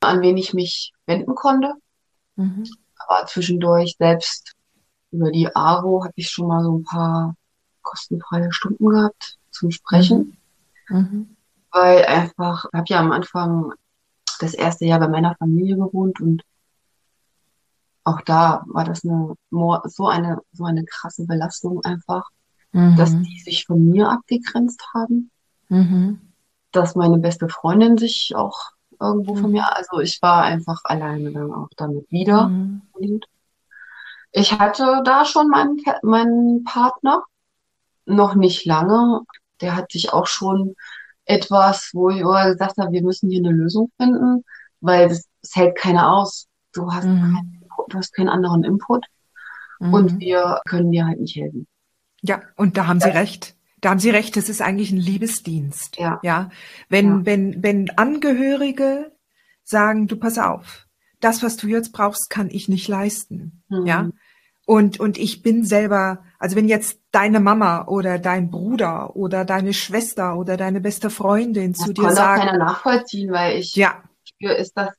[0.00, 1.74] an wen ich mich wenden konnte.
[2.36, 2.64] Mhm.
[2.96, 4.52] Aber zwischendurch selbst
[5.10, 7.34] über die AWO habe ich schon mal so ein paar
[7.82, 10.38] kostenfreie Stunden gehabt zum Sprechen.
[10.88, 10.96] Mhm.
[10.96, 11.36] Mhm
[11.72, 13.72] weil einfach, ich habe ja am Anfang
[14.38, 16.42] das erste Jahr bei meiner Familie gewohnt und
[18.04, 19.34] auch da war das eine
[19.84, 22.30] so eine so eine krasse Belastung einfach,
[22.72, 22.96] mhm.
[22.96, 25.30] dass die sich von mir abgegrenzt haben,
[25.68, 26.20] mhm.
[26.72, 29.40] dass meine beste Freundin sich auch irgendwo mhm.
[29.40, 32.48] von mir, also ich war einfach alleine dann auch damit wieder.
[32.48, 32.82] Mhm.
[34.32, 37.22] Ich hatte da schon meinen meinen Partner
[38.04, 39.20] noch nicht lange,
[39.60, 40.74] der hat sich auch schon
[41.24, 44.44] etwas, wo ich gesagt habe, wir müssen hier eine Lösung finden,
[44.80, 46.48] weil das, das hält keiner aus.
[46.72, 47.20] Du hast, mhm.
[47.20, 49.06] keinen, du hast keinen anderen Input
[49.78, 49.94] mhm.
[49.94, 51.66] und wir können dir halt nicht helfen.
[52.22, 53.56] Ja, und da haben Sie recht.
[53.80, 55.98] Da haben Sie recht, das ist eigentlich ein Liebesdienst.
[55.98, 56.20] Ja.
[56.22, 56.50] ja?
[56.88, 57.26] Wenn, ja.
[57.26, 59.12] wenn, wenn Angehörige
[59.64, 60.86] sagen, du pass auf,
[61.20, 63.64] das, was du jetzt brauchst, kann ich nicht leisten.
[63.68, 63.86] Mhm.
[63.86, 64.10] Ja.
[64.64, 69.74] Und, und ich bin selber, also wenn jetzt deine Mama oder dein Bruder oder deine
[69.74, 72.16] Schwester oder deine beste Freundin das zu dir sagen.
[72.16, 74.02] Das kann keiner nachvollziehen, weil ich, ja.
[74.24, 74.90] spüre, ist das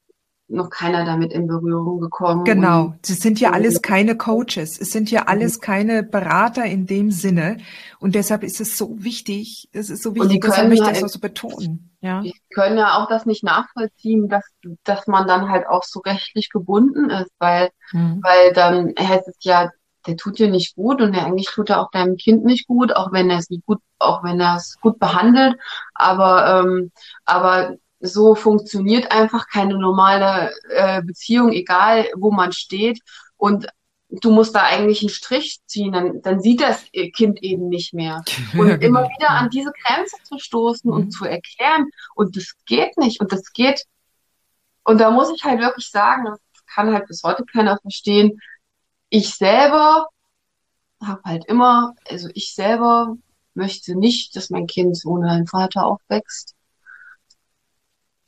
[0.48, 2.44] noch keiner damit in Berührung gekommen.
[2.44, 2.94] Genau.
[3.02, 4.80] Es sind ja alles keine Coaches.
[4.80, 5.28] Es sind ja mhm.
[5.28, 7.58] alles keine Berater in dem Sinne.
[8.00, 11.10] Und deshalb ist es so wichtig, es ist so wichtig, deshalb möchte ich das auch
[11.10, 11.96] so betonen.
[12.02, 12.22] Ja.
[12.22, 14.44] Die können ja auch das nicht nachvollziehen, dass,
[14.84, 18.22] dass man dann halt auch so rechtlich gebunden ist, weil, mhm.
[18.22, 19.72] weil dann heißt es ja,
[20.06, 22.94] der tut dir nicht gut und der eigentlich tut er auch deinem Kind nicht gut,
[22.94, 25.56] auch wenn er es nicht gut, auch wenn er es gut behandelt.
[25.94, 26.92] Aber, ähm,
[27.24, 33.00] aber so funktioniert einfach keine normale äh, Beziehung, egal wo man steht.
[33.38, 33.68] Und
[34.10, 36.84] du musst da eigentlich einen Strich ziehen, dann, dann sieht das
[37.16, 38.24] Kind eben nicht mehr.
[38.58, 39.00] Und ja, genau.
[39.00, 40.96] immer wieder an diese Grenze zu stoßen mhm.
[40.98, 43.86] und zu erklären, und das geht nicht, und das geht.
[44.84, 48.40] Und da muss ich halt wirklich sagen, das kann halt bis heute keiner verstehen.
[49.10, 50.08] Ich selber
[51.02, 53.16] habe halt immer, also ich selber
[53.54, 56.54] möchte nicht, dass mein Kind ohne einen Vater aufwächst.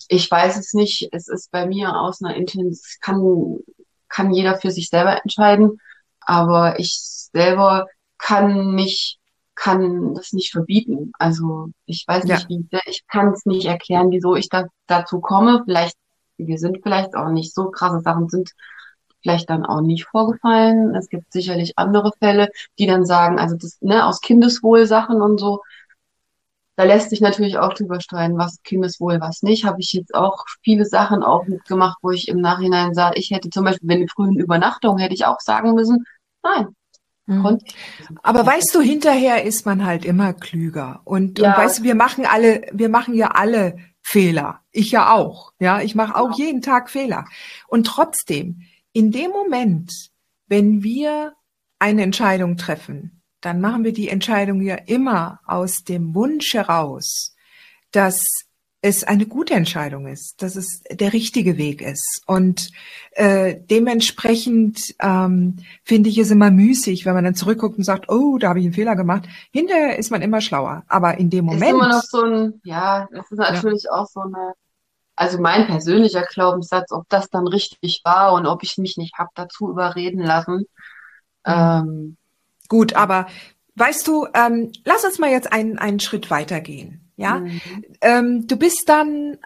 [0.08, 1.10] Ich weiß es nicht.
[1.12, 3.60] Es ist bei mir aus einer Intention, kann
[4.08, 5.80] kann jeder für sich selber entscheiden.
[6.22, 7.88] Aber ich selber
[8.18, 9.20] kann nicht,
[9.56, 11.12] kann das nicht verbieten.
[11.20, 12.50] Also ich weiß nicht, ja.
[12.50, 15.63] wie, ich kann es nicht erklären, wieso ich da, dazu komme.
[15.65, 15.96] Vielleicht,
[16.38, 18.52] wir sind vielleicht auch nicht so krasse Sachen sind
[19.22, 20.94] vielleicht dann auch nicht vorgefallen.
[20.94, 25.39] Es gibt sicherlich andere Fälle, die dann sagen, also das, ne, aus Kindeswohl Sachen und
[25.39, 25.62] so,
[26.76, 29.66] da lässt sich natürlich auch drüber streiten, was Kindeswohl, was nicht.
[29.66, 33.50] Habe ich jetzt auch viele Sachen auch mitgemacht, wo ich im Nachhinein sah, ich hätte
[33.50, 36.06] zum Beispiel bei den frühen Übernachtungen hätte ich auch sagen müssen,
[36.44, 36.68] nein.
[37.28, 37.60] Mhm.
[38.22, 41.02] Aber weißt du, hinterher ist man halt immer klüger.
[41.06, 41.52] Und, ja.
[41.52, 44.62] und weißt du, wir machen alle, wir machen ja alle Fehler.
[44.72, 45.54] Ich ja auch.
[45.60, 46.46] Ja, ich mache auch ja.
[46.46, 47.26] jeden Tag Fehler.
[47.68, 48.62] Und trotzdem,
[48.94, 49.92] in dem Moment,
[50.48, 51.34] wenn wir
[51.80, 57.36] eine Entscheidung treffen, dann machen wir die Entscheidung ja immer aus dem Wunsch heraus,
[57.91, 58.26] dass
[58.86, 62.21] es eine gute Entscheidung ist, dass es der richtige Weg ist.
[62.28, 62.69] Und
[63.13, 68.38] äh, dementsprechend ähm, finde ich es immer müßig, wenn man dann zurückguckt und sagt, oh,
[68.38, 69.24] da habe ich einen Fehler gemacht.
[69.52, 70.84] Hinterher ist man immer schlauer.
[70.88, 71.63] Aber in dem Moment.
[71.63, 73.91] Ist immer noch so ein, ja, das ist natürlich ja.
[73.91, 74.54] auch so eine,
[75.15, 79.34] also mein persönlicher Glaubenssatz, ob das dann richtig war und ob ich mich nicht hab
[79.34, 80.67] dazu überreden lassen.
[81.43, 81.54] Mhm.
[81.54, 82.17] Ähm,
[82.67, 83.28] Gut, aber
[83.75, 87.12] weißt du, ähm, lass uns mal jetzt einen, einen Schritt weitergehen.
[87.17, 87.62] Ja, mhm.
[88.01, 89.38] ähm, du bist dann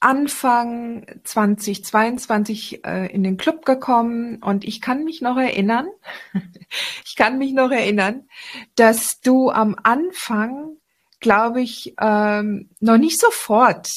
[0.00, 5.88] Anfang 2022 äh, in den Club gekommen und ich kann mich noch erinnern,
[7.04, 8.28] ich kann mich noch erinnern,
[8.76, 10.76] dass du am Anfang,
[11.18, 13.88] glaube ich, ähm, noch nicht sofort,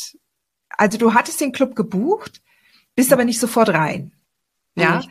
[0.70, 2.41] also du hattest den Club gebucht,
[2.96, 4.12] bist aber nicht sofort rein.
[4.76, 5.02] Ja,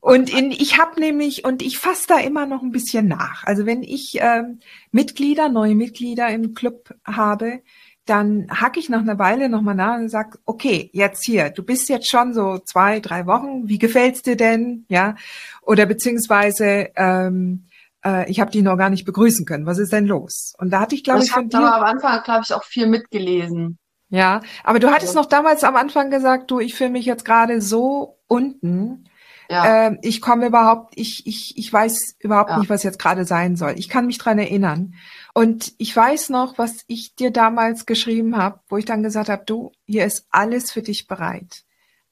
[0.00, 3.44] und in, ich habe nämlich, und ich fasse da immer noch ein bisschen nach.
[3.44, 4.60] Also wenn ich ähm,
[4.92, 7.62] Mitglieder, neue Mitglieder im Club habe,
[8.06, 11.88] dann hacke ich nach einer Weile nochmal nach und sag, okay, jetzt hier, du bist
[11.88, 14.86] jetzt schon so zwei, drei Wochen, wie gefällt's dir denn?
[14.88, 15.16] Ja,
[15.62, 17.66] oder beziehungsweise ähm,
[18.04, 19.66] äh, ich habe die noch gar nicht begrüßen können.
[19.66, 20.54] Was ist denn los?
[20.58, 21.58] Und da hatte ich, glaube ich, von dir.
[21.58, 23.78] Am Anfang, glaube ich, auch viel mitgelesen.
[24.10, 27.60] Ja, aber du hattest noch damals am Anfang gesagt, du, ich fühle mich jetzt gerade
[27.60, 29.04] so unten.
[29.50, 29.86] Ja.
[29.86, 32.58] Ähm, ich komme überhaupt, ich, ich, ich weiß überhaupt ja.
[32.58, 33.74] nicht, was jetzt gerade sein soll.
[33.78, 34.94] Ich kann mich dran erinnern.
[35.32, 39.44] Und ich weiß noch, was ich dir damals geschrieben habe, wo ich dann gesagt habe,
[39.46, 41.64] du, hier ist alles für dich bereit.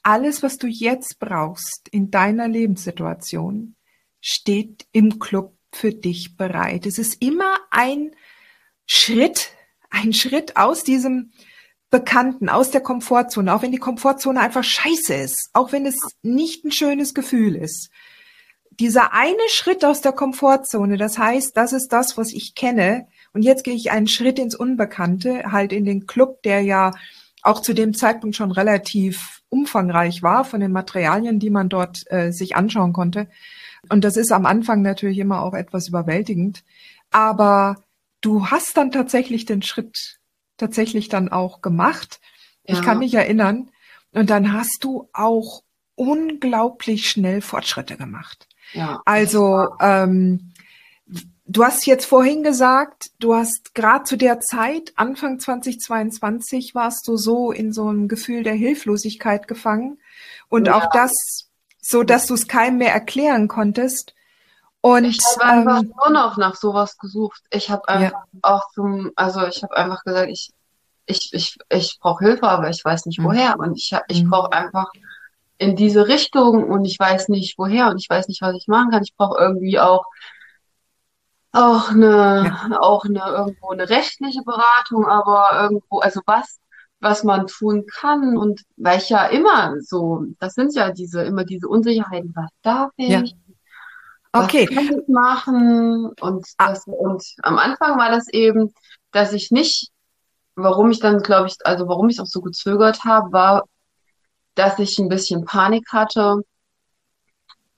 [0.03, 3.75] Alles, was du jetzt brauchst in deiner Lebenssituation,
[4.20, 6.87] steht im Club für dich bereit.
[6.87, 8.12] Es ist immer ein
[8.87, 9.51] Schritt,
[9.90, 11.33] ein Schritt aus diesem
[11.90, 16.64] Bekannten, aus der Komfortzone, auch wenn die Komfortzone einfach scheiße ist, auch wenn es nicht
[16.64, 17.90] ein schönes Gefühl ist.
[18.70, 23.07] Dieser eine Schritt aus der Komfortzone, das heißt, das ist das, was ich kenne.
[23.33, 26.92] Und jetzt gehe ich einen Schritt ins Unbekannte, halt in den Club, der ja
[27.42, 32.33] auch zu dem Zeitpunkt schon relativ umfangreich war von den Materialien, die man dort äh,
[32.33, 33.29] sich anschauen konnte.
[33.88, 36.64] Und das ist am Anfang natürlich immer auch etwas überwältigend.
[37.11, 37.77] Aber
[38.20, 40.18] du hast dann tatsächlich den Schritt
[40.57, 42.21] tatsächlich dann auch gemacht.
[42.64, 42.75] Ja.
[42.75, 43.71] Ich kann mich erinnern.
[44.12, 45.62] Und dann hast du auch
[45.95, 48.49] unglaublich schnell Fortschritte gemacht.
[48.73, 49.03] Ja.
[49.05, 50.53] Also ähm,
[51.47, 57.16] du hast jetzt vorhin gesagt, du hast gerade zu der Zeit, Anfang 2022, warst du
[57.16, 59.99] so in so einem Gefühl der Hilflosigkeit gefangen.
[60.49, 60.77] Und ja.
[60.77, 61.12] auch das,
[61.81, 64.14] so dass du es keinem mehr erklären konntest.
[64.87, 67.42] Und ich habe einfach ähm, nur noch nach sowas gesucht.
[67.51, 68.38] Ich habe einfach ja.
[68.42, 70.51] auch zum, also ich habe einfach gesagt, ich,
[71.07, 73.25] ich, ich, ich brauche Hilfe, aber ich weiß nicht mhm.
[73.25, 73.59] woher.
[73.59, 74.31] Und ich, ich mhm.
[74.31, 74.87] brauche einfach
[75.59, 78.92] in diese Richtung und ich weiß nicht woher und ich weiß nicht, was ich machen
[78.92, 79.03] kann.
[79.03, 80.05] Ich brauche irgendwie auch
[81.51, 82.79] auch eine, ja.
[82.81, 86.61] auch eine irgendwo eine rechtliche Beratung, aber irgendwo, also was,
[87.01, 91.44] was man tun kann und weil ich ja immer so, das sind ja diese, immer
[91.44, 93.09] diese Unsicherheiten, was darf ich?
[93.09, 93.25] Ja.
[94.44, 94.68] Okay.
[94.68, 96.12] Was kann ich machen?
[96.20, 96.68] Und, ah.
[96.68, 98.72] das, und am Anfang war das eben,
[99.12, 99.90] dass ich nicht,
[100.55, 103.64] warum ich dann, glaube ich, also warum ich auch so gezögert habe, war,
[104.55, 106.42] dass ich ein bisschen Panik hatte,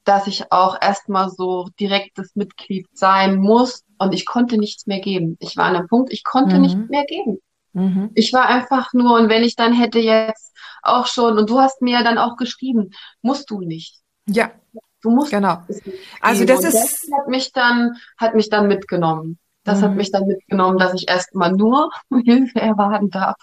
[0.05, 5.37] dass ich auch erstmal so direktes Mitglied sein muss und ich konnte nichts mehr geben.
[5.41, 6.63] Ich war an einem Punkt, ich konnte mhm.
[6.63, 7.39] nicht mehr geben.
[7.75, 8.11] Mhm.
[8.15, 11.83] Ich war einfach nur, und wenn ich dann hätte jetzt auch schon, und du hast
[11.83, 12.91] mir ja dann auch geschrieben,
[13.21, 14.01] musst du nicht.
[14.27, 14.51] Ja.
[15.03, 15.63] Du musst genau.
[16.21, 19.39] Also das ist das hat mich dann hat mich dann mitgenommen.
[19.69, 19.85] Das mhm.
[19.85, 21.91] hat mich dann mitgenommen, dass ich erstmal nur
[22.25, 23.37] Hilfe erwarten darf.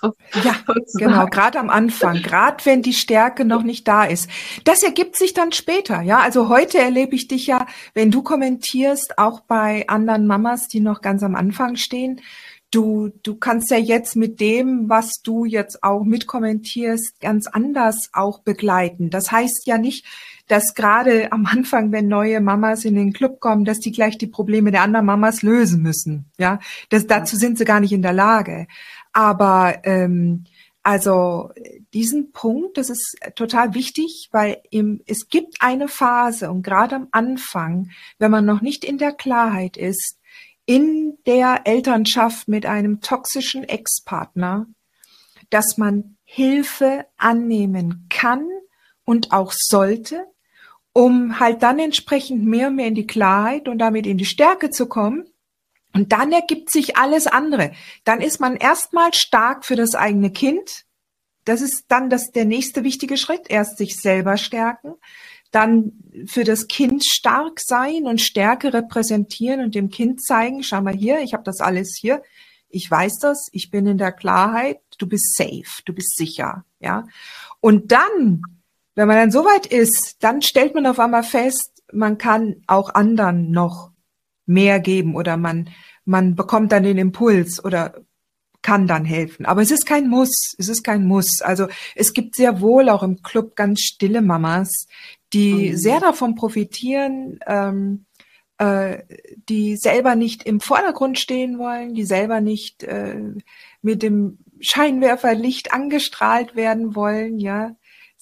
[0.44, 0.56] Ja,
[0.96, 4.30] genau, gerade am Anfang, gerade wenn die Stärke noch nicht da ist.
[4.64, 6.20] Das ergibt sich dann später, ja.
[6.20, 11.02] Also heute erlebe ich dich ja, wenn du kommentierst, auch bei anderen Mamas, die noch
[11.02, 12.22] ganz am Anfang stehen.
[12.72, 18.40] Du, du kannst ja jetzt mit dem, was du jetzt auch mitkommentierst, ganz anders auch
[18.40, 19.10] begleiten.
[19.12, 20.06] Das heißt ja nicht,
[20.48, 24.28] dass gerade am Anfang, wenn neue Mamas in den Club kommen, dass die gleich die
[24.28, 26.32] Probleme der anderen Mamas lösen müssen.
[26.38, 28.68] Ja, das, dazu sind sie gar nicht in der Lage.
[29.12, 30.46] Aber ähm,
[30.84, 31.50] also
[31.94, 37.08] diesen Punkt, das ist total wichtig, weil im, es gibt eine Phase und gerade am
[37.10, 40.20] Anfang, wenn man noch nicht in der Klarheit ist,
[40.68, 44.68] in der Elternschaft mit einem toxischen Ex-Partner,
[45.50, 48.48] dass man Hilfe annehmen kann
[49.06, 50.28] und auch sollte,
[50.98, 54.70] um halt dann entsprechend mehr und mehr in die Klarheit und damit in die Stärke
[54.70, 55.26] zu kommen.
[55.94, 57.74] Und dann ergibt sich alles andere.
[58.06, 60.86] Dann ist man erstmal stark für das eigene Kind.
[61.44, 63.50] Das ist dann das, der nächste wichtige Schritt.
[63.50, 64.94] Erst sich selber stärken,
[65.52, 65.92] dann
[66.28, 71.20] für das Kind stark sein und Stärke repräsentieren und dem Kind zeigen, schau mal hier,
[71.20, 72.24] ich habe das alles hier.
[72.70, 77.06] ich weiß das, ich bin in der Klarheit, du bist safe, du bist sicher, ja.
[77.62, 78.42] Und dann,
[78.96, 82.94] wenn man dann so weit ist, dann stellt man auf einmal fest, man kann auch
[82.96, 83.92] anderen noch
[84.46, 85.70] mehr geben oder man,
[86.06, 87.94] man bekommt dann den Impuls oder
[88.62, 89.46] kann dann helfen.
[89.46, 90.56] Aber es ist kein Muss.
[90.58, 91.42] Es ist kein Muss.
[91.42, 94.88] Also es gibt sehr wohl auch im Club ganz stille Mamas,
[95.34, 95.78] die mhm.
[95.78, 98.06] sehr davon profitieren, ähm,
[98.58, 99.04] äh,
[99.50, 103.22] die selber nicht im Vordergrund stehen wollen, die selber nicht äh,
[103.84, 107.76] mit dem Scheinwerferlicht angestrahlt werden wollen, ja.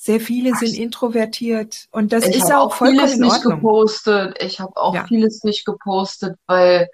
[0.04, 3.54] Sehr viele sind introvertiert und das ist auch, auch vollkommen vieles in Ordnung.
[3.54, 4.44] nicht gepostet.
[4.44, 5.06] Ich habe auch ja.
[5.08, 6.90] vieles nicht gepostet, weil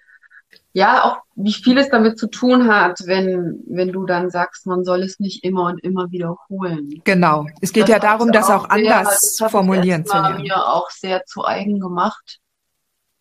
[0.73, 4.83] ja, auch wie viel es damit zu tun hat, wenn, wenn du dann sagst, man
[4.83, 7.01] soll es nicht immer und immer wiederholen.
[7.03, 7.47] Genau.
[7.61, 10.43] Es geht das ja darum, das auch anders sehr, formulieren zu lernen.
[10.43, 12.37] mir auch sehr zu eigen gemacht.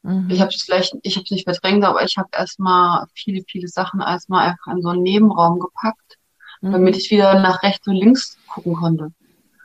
[0.02, 0.28] Mhm.
[0.28, 3.68] Ich habe es vielleicht, ich habe es nicht verdrängt, aber ich habe erstmal viele, viele
[3.68, 6.18] Sachen erstmal einfach in so einen Nebenraum gepackt,
[6.60, 6.72] mhm.
[6.72, 9.12] damit ich wieder nach rechts und links gucken konnte.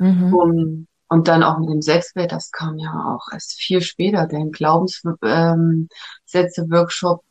[0.04, 0.34] Mhm.
[0.34, 4.46] Und, und dann auch mit dem Selbstwert, das kam ja auch erst viel später, der
[4.48, 7.30] Glaubenssätze-Workshop, ähm,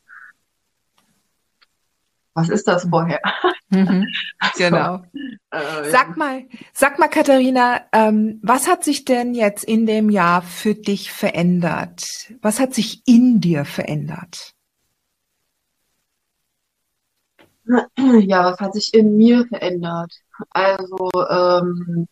[2.33, 3.21] was ist das vorher?
[3.69, 4.05] Mhm,
[4.37, 5.01] also, genau.
[5.49, 10.43] Äh, sag mal, sag mal, Katharina, ähm, was hat sich denn jetzt in dem Jahr
[10.43, 12.31] für dich verändert?
[12.43, 14.53] Was hat sich in dir verändert?
[17.97, 20.13] Ja, was hat sich in mir verändert?
[20.51, 22.07] Also ähm,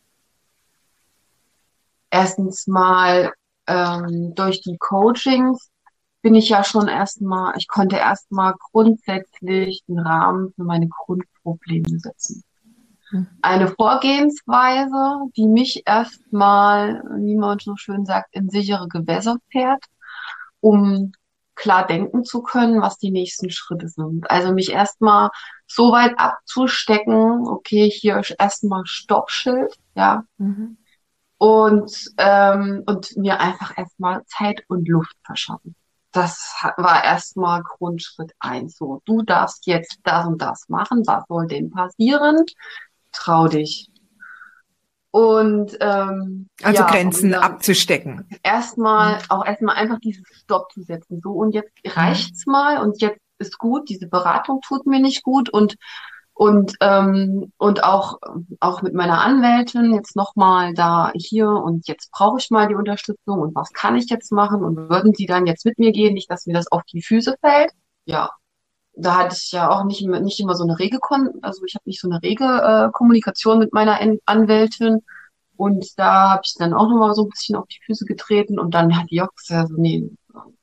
[2.12, 3.34] erstens mal
[3.68, 5.72] ähm, durch die Coachings
[6.22, 12.44] bin ich ja schon erstmal, ich konnte erstmal grundsätzlich den Rahmen für meine Grundprobleme setzen.
[13.12, 13.28] Mhm.
[13.42, 19.84] Eine Vorgehensweise, die mich erstmal, wie man so schön sagt, in sichere Gewässer fährt,
[20.60, 21.12] um
[21.56, 24.30] klar denken zu können, was die nächsten Schritte sind.
[24.30, 25.30] Also mich erstmal
[25.68, 30.24] so weit abzustecken, okay, hier ist erstmal Stoppschild, ja.
[30.38, 30.78] Mhm.
[31.42, 35.76] Und, ähm, und mir einfach erstmal Zeit und Luft verschaffen
[36.12, 38.78] das war erstmal Grundschritt eins.
[38.78, 41.04] So, du darfst jetzt das und das machen.
[41.06, 42.46] Was soll denn passieren?
[43.12, 43.90] Trau dich.
[45.12, 48.30] Und ähm, also ja, Grenzen abzustecken.
[48.44, 49.22] Erstmal mhm.
[49.30, 51.20] auch erstmal einfach dieses Stopp zu setzen.
[51.22, 52.52] So und jetzt reicht's mhm.
[52.52, 53.90] mal und jetzt ist gut.
[53.90, 55.76] Diese Beratung tut mir nicht gut und
[56.42, 58.18] und ähm, und auch
[58.60, 63.38] auch mit meiner Anwältin jetzt nochmal da hier und jetzt brauche ich mal die Unterstützung
[63.38, 66.32] und was kann ich jetzt machen und würden Sie dann jetzt mit mir gehen, nicht
[66.32, 67.70] dass mir das auf die Füße fällt.
[68.06, 68.32] Ja,
[68.96, 71.84] da hatte ich ja auch nicht nicht immer so eine rege Kon also ich habe
[71.86, 75.04] nicht so eine rege äh, Kommunikation mit meiner Anwältin
[75.58, 78.74] und da habe ich dann auch nochmal so ein bisschen auf die Füße getreten und
[78.74, 80.10] dann hat die auch gesagt, nee,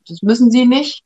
[0.09, 1.05] das müssen Sie nicht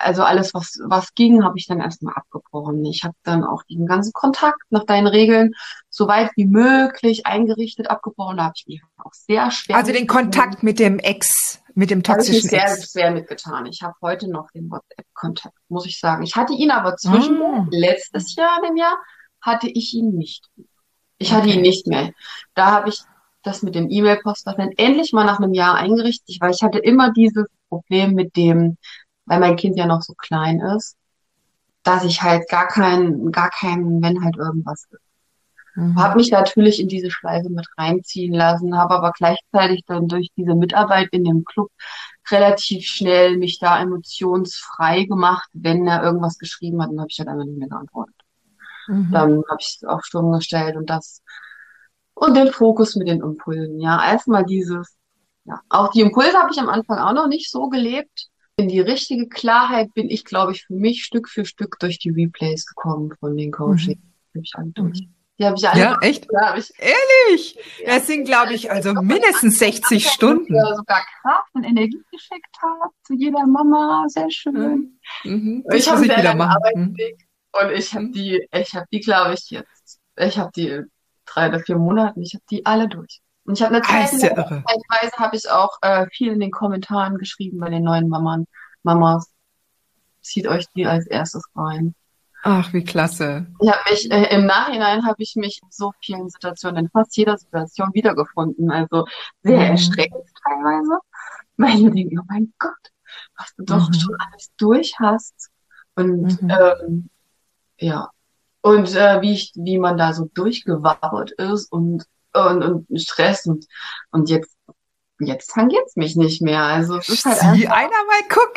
[0.00, 2.84] also alles, was, was ging, habe ich dann erstmal abgebrochen.
[2.86, 5.52] Ich habe dann auch den ganzen Kontakt nach deinen Regeln
[5.90, 8.38] so weit wie möglich eingerichtet, abgebrochen.
[8.38, 9.76] Da habe ich mich auch sehr schwer.
[9.76, 12.92] Also den Kontakt mit dem Ex, mit dem toxischen sehr, Ex.
[12.92, 13.66] sehr mitgetan.
[13.66, 16.22] Ich habe heute noch den WhatsApp-Kontakt, muss ich sagen.
[16.22, 17.68] Ich hatte ihn aber zwischen mm.
[17.70, 18.96] letztes Jahr, dem Jahr,
[19.42, 20.48] hatte ich ihn nicht.
[21.18, 22.12] Ich hatte ihn nicht mehr.
[22.54, 23.00] Da habe ich
[23.42, 27.12] das mit dem E-Mail-Postfach dann endlich mal nach einem Jahr eingerichtet, weil ich hatte immer
[27.12, 28.76] dieses Problem mit dem,
[29.26, 30.96] weil mein Kind ja noch so klein ist,
[31.82, 35.00] dass ich halt gar keinen, gar keinen, wenn halt irgendwas ist.
[35.74, 35.96] Mhm.
[35.96, 40.54] Habe mich natürlich in diese Schleife mit reinziehen lassen, habe aber gleichzeitig dann durch diese
[40.54, 41.70] Mitarbeit in dem Club
[42.30, 45.48] relativ schnell mich da emotionsfrei gemacht.
[45.52, 48.16] Wenn er irgendwas geschrieben hat, dann habe ich halt einfach nicht mehr geantwortet.
[48.88, 49.10] Mhm.
[49.12, 51.22] Dann habe ich es auf Sturm gestellt und das
[52.14, 53.80] und den Fokus mit den Impulsen.
[53.80, 54.96] Ja, erstmal dieses,
[55.44, 58.28] ja, auch die Impulse habe ich am Anfang auch noch nicht so gelebt
[58.60, 62.10] in die richtige Klarheit bin ich, glaube ich, für mich Stück für Stück durch die
[62.10, 64.00] Replays gekommen von den Coaching.
[64.34, 64.42] Mhm.
[64.42, 65.00] Ich alle durch.
[65.00, 65.14] Mhm.
[65.38, 66.28] Die habe ich alle Ja, echt?
[66.30, 67.58] Ja, ich, Ehrlich?
[67.80, 70.54] Ja, das sind, glaube ich, also mindestens 60 Stunden.
[70.54, 74.04] Ja, sogar Kraft und Energie geschickt hat zu jeder Mama.
[74.08, 75.00] Sehr schön.
[75.24, 75.64] Mhm.
[75.72, 76.56] Ich habe ich wieder machen.
[76.56, 77.70] Arbeitsweg mhm.
[77.70, 80.82] und ich habe die, ich habe die, glaube ich, jetzt, ich habe die
[81.24, 83.22] drei oder vier Monate, ich habe die alle durch.
[83.50, 87.18] Und ich habe eine Zeit, ja Zeitweise habe ich auch äh, viel in den Kommentaren
[87.18, 88.46] geschrieben bei den neuen Maman,
[88.84, 89.28] Mamas.
[90.22, 91.96] Zieht euch die als erstes rein.
[92.44, 93.48] Ach, wie klasse.
[93.58, 97.36] Ich mich äh, im Nachhinein habe ich mich in so vielen Situationen, in fast jeder
[97.38, 98.70] Situation wiedergefunden.
[98.70, 99.06] Also
[99.42, 99.70] sehr mhm.
[99.72, 101.00] erschreckend teilweise.
[101.56, 102.92] Weil ich denke, oh mein Gott,
[103.36, 103.94] was du doch mhm.
[103.94, 105.50] schon alles durch hast.
[105.96, 106.50] Und mhm.
[106.50, 107.10] ähm,
[107.80, 108.10] ja.
[108.60, 113.66] Und äh, wie ich, wie man da so durchgewappert ist und und, und Stress und,
[114.10, 114.56] und jetzt,
[115.18, 116.62] jetzt tangiert's mich nicht mehr.
[116.62, 118.54] Also es ist halt Sieh einer mal, guck.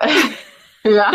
[0.84, 1.12] ja.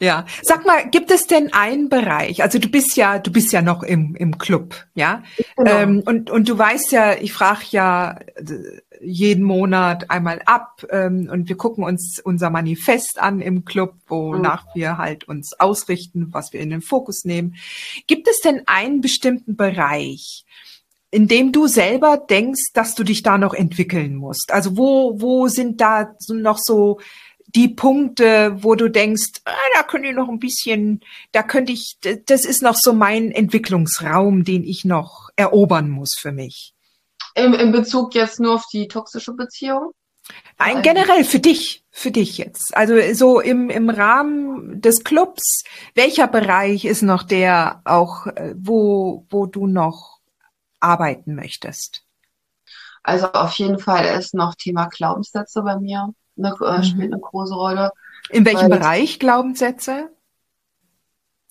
[0.00, 0.26] Ja.
[0.42, 2.42] Sag mal, gibt es denn einen Bereich?
[2.42, 5.22] Also du bist ja, du bist ja noch im, im Club, ja?
[5.56, 5.70] Genau.
[5.70, 11.28] Ähm, und, und du weißt ja, ich frage ja äh, jeden Monat einmal ab ähm,
[11.30, 14.70] und wir gucken uns unser Manifest an im Club, wonach mhm.
[14.74, 17.54] wir halt uns ausrichten, was wir in den Fokus nehmen.
[18.06, 20.44] Gibt es denn einen bestimmten Bereich,
[21.10, 24.52] in dem du selber denkst, dass du dich da noch entwickeln musst?
[24.52, 26.98] Also wo, wo sind da noch so
[27.46, 31.00] die Punkte, wo du denkst, ah, da könnte ich noch ein bisschen,
[31.32, 36.32] da könnte ich, das ist noch so mein Entwicklungsraum, den ich noch erobern muss für
[36.32, 36.74] mich.
[37.34, 39.92] Im, in Bezug jetzt nur auf die toxische Beziehung?
[40.58, 42.76] Nein, generell für dich, für dich jetzt.
[42.76, 45.64] Also so im, im Rahmen des Clubs,
[45.94, 50.20] welcher Bereich ist noch der auch, äh, wo, wo du noch
[50.80, 52.04] arbeiten möchtest?
[53.02, 56.82] Also auf jeden Fall ist noch Thema Glaubenssätze bei mir eine, äh, mhm.
[56.82, 57.90] spielt eine große Rolle.
[58.30, 60.10] In welchem Bereich Glaubenssätze?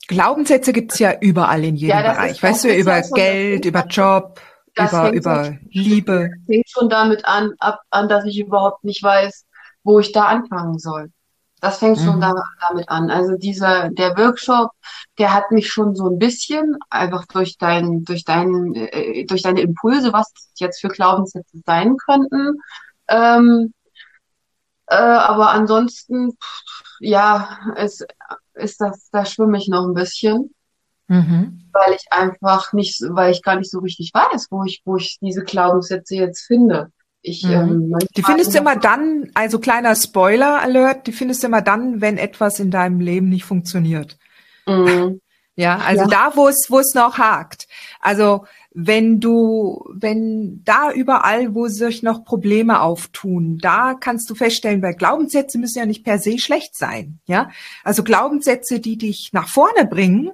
[0.07, 2.41] Glaubensätze gibt's ja überall in jedem ja, Bereich.
[2.41, 4.39] Weißt du, über Geld, über Job,
[4.77, 6.29] über, über Liebe.
[6.29, 9.45] Das fängt schon damit an, ab, an, dass ich überhaupt nicht weiß,
[9.83, 11.11] wo ich da anfangen soll.
[11.61, 12.33] Das fängt schon mhm.
[12.59, 13.09] damit an.
[13.09, 14.71] Also dieser, der Workshop,
[15.17, 19.61] der hat mich schon so ein bisschen, einfach durch dein, durch dein, äh, durch deine
[19.61, 22.59] Impulse, was jetzt für Glaubenssätze sein könnten,
[23.07, 23.73] ähm,
[24.87, 26.37] äh, aber ansonsten,
[26.99, 28.05] ja, es
[28.53, 30.53] ist das, da schwimme ich noch ein bisschen.
[31.07, 31.69] Mhm.
[31.73, 35.17] Weil ich einfach nicht, weil ich gar nicht so richtig weiß, wo ich, wo ich
[35.21, 36.91] diese Glaubenssätze jetzt finde.
[37.21, 37.51] Ich, mhm.
[37.51, 42.17] ähm, die findest du immer dann, also kleiner Spoiler-Alert, die findest du immer dann, wenn
[42.17, 44.17] etwas in deinem Leben nicht funktioniert.
[44.67, 45.19] Mhm.
[45.55, 46.07] Ja, also ja.
[46.07, 47.67] da, wo es, wo es noch hakt.
[47.99, 54.81] Also wenn du, wenn da überall, wo sich noch Probleme auftun, da kannst du feststellen,
[54.81, 57.49] weil Glaubenssätze müssen ja nicht per se schlecht sein, ja.
[57.83, 60.31] Also Glaubenssätze, die dich nach vorne bringen,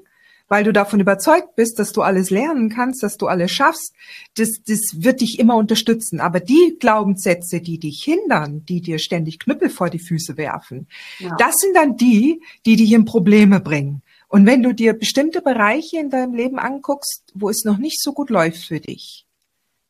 [0.49, 3.93] weil du davon überzeugt bist, dass du alles lernen kannst, dass du alles schaffst,
[4.35, 6.19] das, das wird dich immer unterstützen.
[6.19, 10.87] Aber die Glaubenssätze, die dich hindern, die dir ständig Knüppel vor die Füße werfen,
[11.19, 11.35] ja.
[11.37, 14.01] das sind dann die, die dich in Probleme bringen.
[14.29, 18.13] Und wenn du dir bestimmte Bereiche in deinem Leben anguckst, wo es noch nicht so
[18.13, 19.25] gut läuft für dich,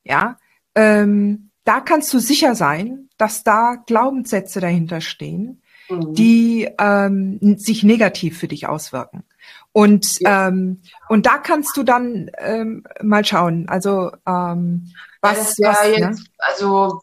[0.03, 0.39] ja,
[0.75, 6.13] ähm, da kannst du sicher sein, dass da Glaubenssätze dahinter stehen, mhm.
[6.15, 9.23] die ähm, sich negativ für dich auswirken.
[9.71, 10.47] Und ja.
[10.47, 13.67] ähm, und da kannst du dann ähm, mal schauen.
[13.67, 16.25] Also ähm, was, ja, was jetzt, ne?
[16.37, 17.01] also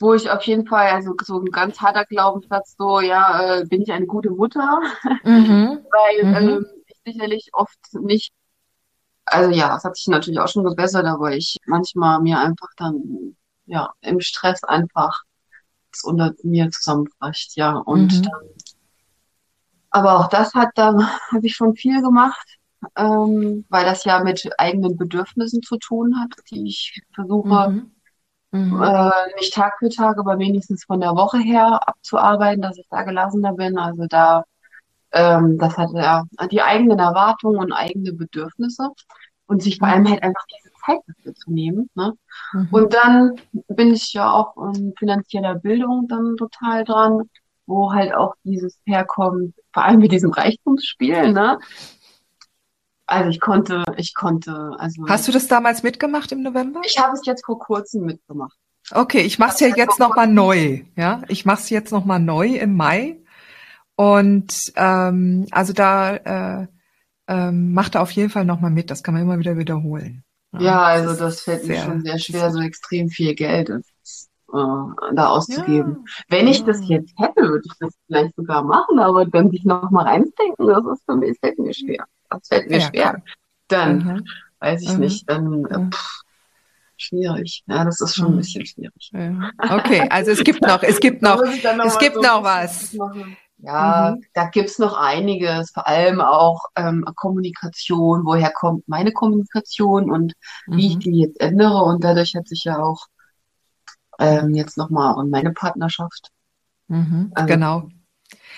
[0.00, 3.82] wo ich auf jeden Fall, also so ein ganz harter Glaubenssatz, so, ja, äh, bin
[3.82, 4.80] ich eine gute Mutter?
[5.24, 5.84] Mhm.
[5.90, 6.48] Weil mhm.
[6.48, 8.32] Ähm, ich sicherlich oft nicht,
[9.24, 13.36] also ja, es hat sich natürlich auch schon gebessert, aber ich manchmal mir einfach dann,
[13.66, 15.22] ja, im Stress einfach
[15.92, 18.22] es unter mir zusammenbricht, ja, und mhm.
[18.22, 18.40] dann,
[19.90, 22.58] aber auch das hat dann, habe ich schon viel gemacht,
[22.96, 27.86] ähm, weil das ja mit eigenen Bedürfnissen zu tun hat, die ich versuche,
[28.52, 28.82] mhm.
[28.82, 33.02] Äh, nicht Tag für Tag, aber wenigstens von der Woche her abzuarbeiten, dass ich da
[33.02, 33.78] gelassener bin.
[33.78, 34.44] Also da,
[35.12, 38.90] ähm, das hat ja die eigenen Erwartungen und eigene Bedürfnisse
[39.46, 40.10] und sich vor allem mhm.
[40.10, 41.90] halt einfach diese Zeit dafür zu nehmen.
[41.94, 42.12] Ne?
[42.52, 42.68] Mhm.
[42.70, 43.32] Und dann
[43.68, 47.22] bin ich ja auch in finanzieller Bildung dann total dran,
[47.66, 51.58] wo halt auch dieses herkommt, vor allem mit diesem Reichtumsspiel, ne?
[53.06, 55.06] Also ich konnte, ich konnte, also.
[55.08, 56.80] Hast du das damals mitgemacht im November?
[56.84, 58.56] Ich habe es jetzt vor kurzem mitgemacht.
[58.92, 60.82] Okay, ich mache es ja jetzt nochmal neu.
[60.96, 63.16] Ja, ich mache es jetzt nochmal neu im Mai.
[63.96, 66.66] Und ähm, also da äh,
[67.28, 68.90] ähm, macht er auf jeden Fall nochmal mit.
[68.90, 70.22] Das kann man immer wieder wiederholen.
[70.52, 74.28] Ja, ja also das, das fällt mir schon sehr schwer, so extrem viel Geld ist,
[74.52, 76.04] äh, da auszugeben.
[76.06, 76.24] Ja.
[76.28, 80.06] Wenn ich das jetzt hätte, würde ich das vielleicht sogar machen, aber dann sich nochmal
[80.06, 82.04] reindenken, das ist für mich, fällt mir schwer.
[82.30, 83.10] Das fällt mir ja, schwer.
[83.10, 83.22] Klar.
[83.68, 84.24] Dann mhm.
[84.60, 85.00] weiß ich mhm.
[85.00, 86.20] nicht, dann äh, pff,
[86.96, 87.64] schwierig.
[87.66, 88.38] Ja, das ist schon ein mhm.
[88.38, 89.10] bisschen schwierig.
[89.58, 92.96] Okay, also es gibt noch, es gibt noch, es gibt so noch was.
[93.58, 94.24] Ja, mhm.
[94.34, 100.34] da gibt's noch einiges, vor allem auch ähm, Kommunikation, woher kommt meine Kommunikation und
[100.66, 100.76] mhm.
[100.76, 101.00] wie ich mhm.
[101.00, 101.82] die jetzt ändere.
[101.82, 103.06] Und dadurch hat sich ja auch
[104.18, 106.28] ähm, jetzt nochmal und meine Partnerschaft.
[106.88, 107.88] Mhm, also, genau.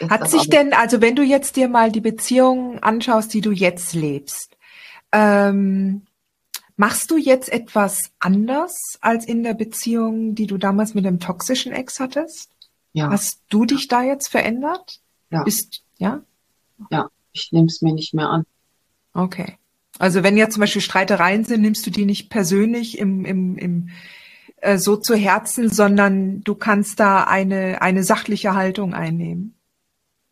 [0.08, 3.94] Hat sich denn, also wenn du jetzt dir mal die Beziehung anschaust, die du jetzt
[3.94, 4.56] lebst,
[5.12, 6.02] ähm,
[6.76, 11.72] machst du jetzt etwas anders als in der Beziehung, die du damals mit dem toxischen
[11.72, 12.50] Ex hattest?
[12.92, 13.10] Ja.
[13.10, 15.00] Hast du dich da jetzt verändert?
[15.30, 15.42] Ja.
[15.42, 16.22] Bist, ja?
[16.90, 18.44] Ja, ich nehme es mir nicht mehr an.
[19.12, 19.58] Okay.
[19.98, 23.88] Also wenn jetzt zum Beispiel Streitereien sind, nimmst du die nicht persönlich im, im, im
[24.60, 29.57] äh, so zu Herzen, sondern du kannst da eine, eine sachliche Haltung einnehmen.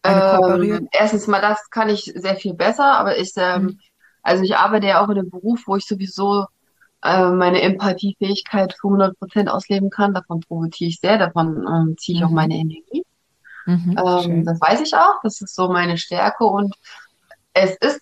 [0.07, 3.81] Ähm, erstens mal, das kann ich sehr viel besser, aber ich, ähm, mhm.
[4.23, 6.47] also ich arbeite ja auch in einem Beruf, wo ich sowieso
[7.03, 10.15] äh, meine Empathiefähigkeit für 100 Prozent ausleben kann.
[10.15, 12.29] Davon profitiere ich sehr, davon ähm, ziehe ich mhm.
[12.29, 13.05] auch meine Energie.
[13.67, 16.75] Mhm, ähm, das weiß ich auch, das ist so meine Stärke und
[17.53, 18.01] es ist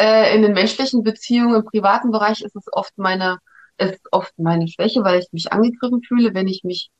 [0.00, 3.38] äh, in den menschlichen Beziehungen im privaten Bereich ist es oft meine
[3.78, 6.90] ist oft meine Schwäche, weil ich mich angegriffen fühle, wenn ich mich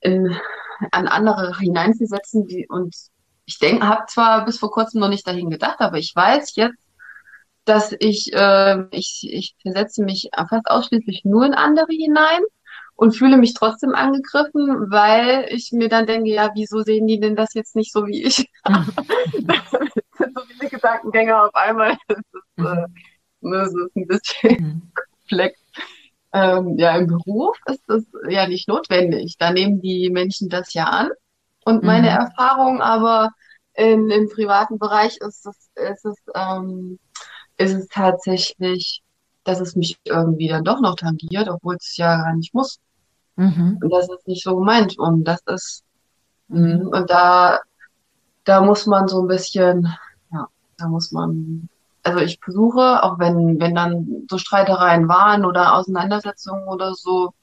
[0.00, 0.36] in,
[0.90, 2.94] an andere hineinzusetzen die, und
[3.48, 6.76] ich denke, habe zwar bis vor kurzem noch nicht dahin gedacht, aber ich weiß jetzt,
[7.64, 12.42] dass ich, äh, ich, ich versetze mich fast ausschließlich nur in andere hinein
[12.94, 17.36] und fühle mich trotzdem angegriffen, weil ich mir dann denke, ja, wieso sehen die denn
[17.36, 18.50] das jetzt nicht so wie ich?
[18.64, 21.96] so viele Gedankengänge auf einmal.
[22.06, 22.86] Das ist, äh,
[23.40, 24.92] das ist ein bisschen mhm.
[24.94, 25.58] komplex.
[26.34, 29.36] Ähm, ja, im Beruf ist das ja nicht notwendig.
[29.38, 31.08] Da nehmen die Menschen das ja an.
[31.68, 32.16] Und meine mhm.
[32.16, 33.28] Erfahrung aber
[33.74, 36.98] in, im privaten Bereich ist es, ist es, ähm,
[37.58, 39.02] ist es tatsächlich,
[39.44, 42.78] dass es mich irgendwie dann doch noch tangiert, obwohl es ja gar nicht muss.
[43.36, 43.78] Mhm.
[43.82, 44.98] Und das ist nicht so gemeint.
[44.98, 45.84] Und das ist,
[46.48, 46.88] mhm.
[46.88, 47.60] und da,
[48.44, 49.94] da muss man so ein bisschen,
[50.32, 50.46] ja,
[50.78, 51.68] da muss man
[52.02, 57.34] also ich versuche, auch wenn, wenn dann so Streitereien waren oder Auseinandersetzungen oder so,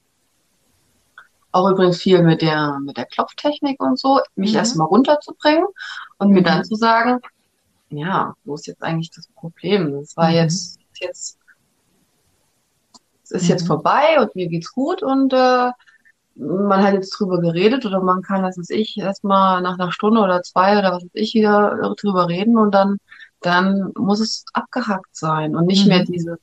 [1.56, 4.58] auch übrigens viel mit der, mit der Klopftechnik und so, mich mhm.
[4.58, 5.66] erstmal runterzubringen
[6.18, 6.34] und mhm.
[6.36, 7.20] mir dann zu sagen,
[7.89, 9.95] ja, wo ist jetzt eigentlich das Problem?
[9.95, 10.36] Es war mhm.
[10.36, 11.39] jetzt, jetzt,
[13.24, 13.68] es ist jetzt mhm.
[13.68, 15.72] vorbei und mir geht's gut und äh,
[16.38, 20.20] man hat jetzt drüber geredet oder man kann, was weiß ich, erstmal nach einer Stunde
[20.20, 22.97] oder zwei oder was weiß ich wieder drüber reden und dann
[23.45, 25.89] dann muss es abgehackt sein und nicht mhm.
[25.89, 26.38] mehr diese,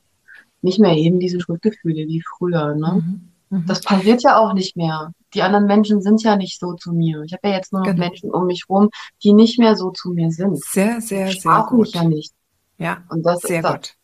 [0.62, 2.74] nicht mehr eben diese Schuldgefühle wie früher.
[2.74, 3.02] Ne?
[3.02, 3.31] Mhm.
[3.52, 3.66] Mhm.
[3.66, 5.12] Das passiert ja auch nicht mehr.
[5.34, 7.22] Die anderen Menschen sind ja nicht so zu mir.
[7.22, 8.06] Ich habe ja jetzt nur noch genau.
[8.06, 8.90] Menschen um mich rum,
[9.22, 10.62] die nicht mehr so zu mir sind.
[10.62, 11.80] Sehr, sehr, ich sehr gut.
[11.80, 12.32] mich ja nicht.
[12.78, 13.72] Ja, und das sehr ist das.
[13.72, 13.94] gut.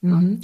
[0.00, 0.40] Mhm.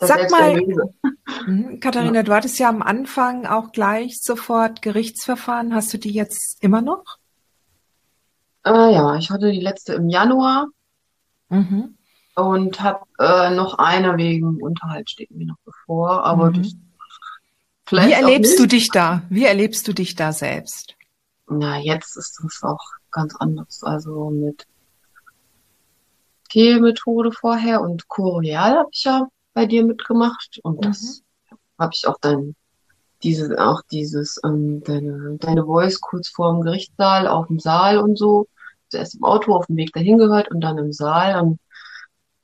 [0.00, 0.60] Sag mal,
[1.46, 1.80] mhm.
[1.80, 5.74] Katharina, du hattest ja am Anfang auch gleich sofort Gerichtsverfahren.
[5.74, 7.04] Hast du die jetzt immer noch?
[8.64, 10.68] Äh, ja, ich hatte die letzte im Januar
[11.48, 11.96] Mhm.
[12.34, 16.62] Und habe äh, noch eine wegen Unterhalt steht mir noch bevor, aber mhm.
[16.62, 16.76] das,
[17.86, 19.22] vielleicht Wie erlebst du dich da?
[19.28, 20.94] Wie erlebst du dich da selbst?
[21.48, 23.82] Na, jetzt ist das auch ganz anders.
[23.82, 24.66] Also mit
[26.50, 30.82] T-Methode vorher und Choreal habe ich ja bei dir mitgemacht und mhm.
[30.82, 31.22] das
[31.78, 32.54] habe ich auch dann
[33.22, 38.18] diese, auch dieses, ähm, deine, deine Voice kurz vor dem Gerichtssaal, auf dem Saal und
[38.18, 38.46] so
[38.88, 41.40] zuerst im Auto auf dem Weg dahin gehört und dann im Saal.
[41.42, 41.58] Und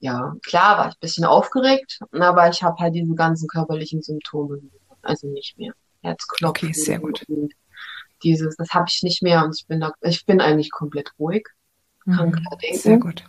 [0.00, 4.60] ja, klar war ich ein bisschen aufgeregt, aber ich habe halt diese ganzen körperlichen Symptome,
[5.02, 5.72] also nicht mehr.
[6.02, 6.68] Herzklopfen.
[6.68, 7.24] Okay, sehr gut.
[8.22, 11.48] Dieses, das habe ich nicht mehr und ich bin da, ich bin eigentlich komplett ruhig,
[12.04, 12.78] kann mhm, klar denken.
[12.78, 13.24] Sehr gut.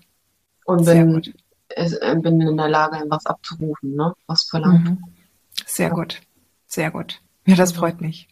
[0.66, 1.34] Und bin, gut.
[1.70, 4.90] Es, äh, bin in der Lage, was abzurufen, ne, was verlangt.
[4.90, 5.04] Mhm.
[5.66, 5.94] Sehr ja.
[5.94, 6.22] gut,
[6.68, 7.22] sehr gut.
[7.46, 8.28] Ja, das freut mich.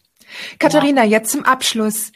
[0.58, 1.18] Katharina, ja.
[1.18, 2.12] jetzt zum Abschluss.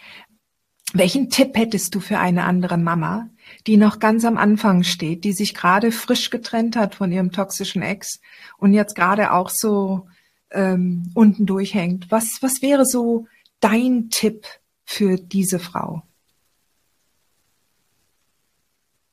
[0.93, 3.29] Welchen Tipp hättest du für eine andere Mama,
[3.66, 7.83] die noch ganz am Anfang steht, die sich gerade frisch getrennt hat von ihrem toxischen
[7.83, 8.20] Ex
[8.57, 10.07] und jetzt gerade auch so
[10.51, 12.11] ähm, unten durchhängt?
[12.11, 13.27] Was, was wäre so
[13.61, 14.47] dein Tipp
[14.85, 16.03] für diese Frau?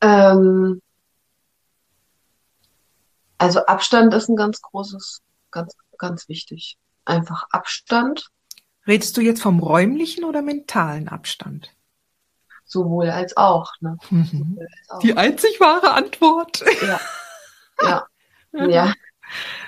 [0.01, 0.81] Ähm,
[3.37, 5.21] also Abstand ist ein ganz großes,
[5.51, 6.77] ganz, ganz wichtig.
[7.05, 8.29] Einfach Abstand
[8.85, 11.71] Redest du jetzt vom räumlichen oder mentalen Abstand?
[12.65, 13.71] Sowohl als auch.
[13.79, 13.97] Ne?
[14.09, 14.59] Mhm.
[14.59, 14.99] Als auch.
[14.99, 16.63] Die einzig wahre Antwort.
[16.81, 16.99] Ja.
[17.81, 18.07] Ja.
[18.67, 18.93] ja.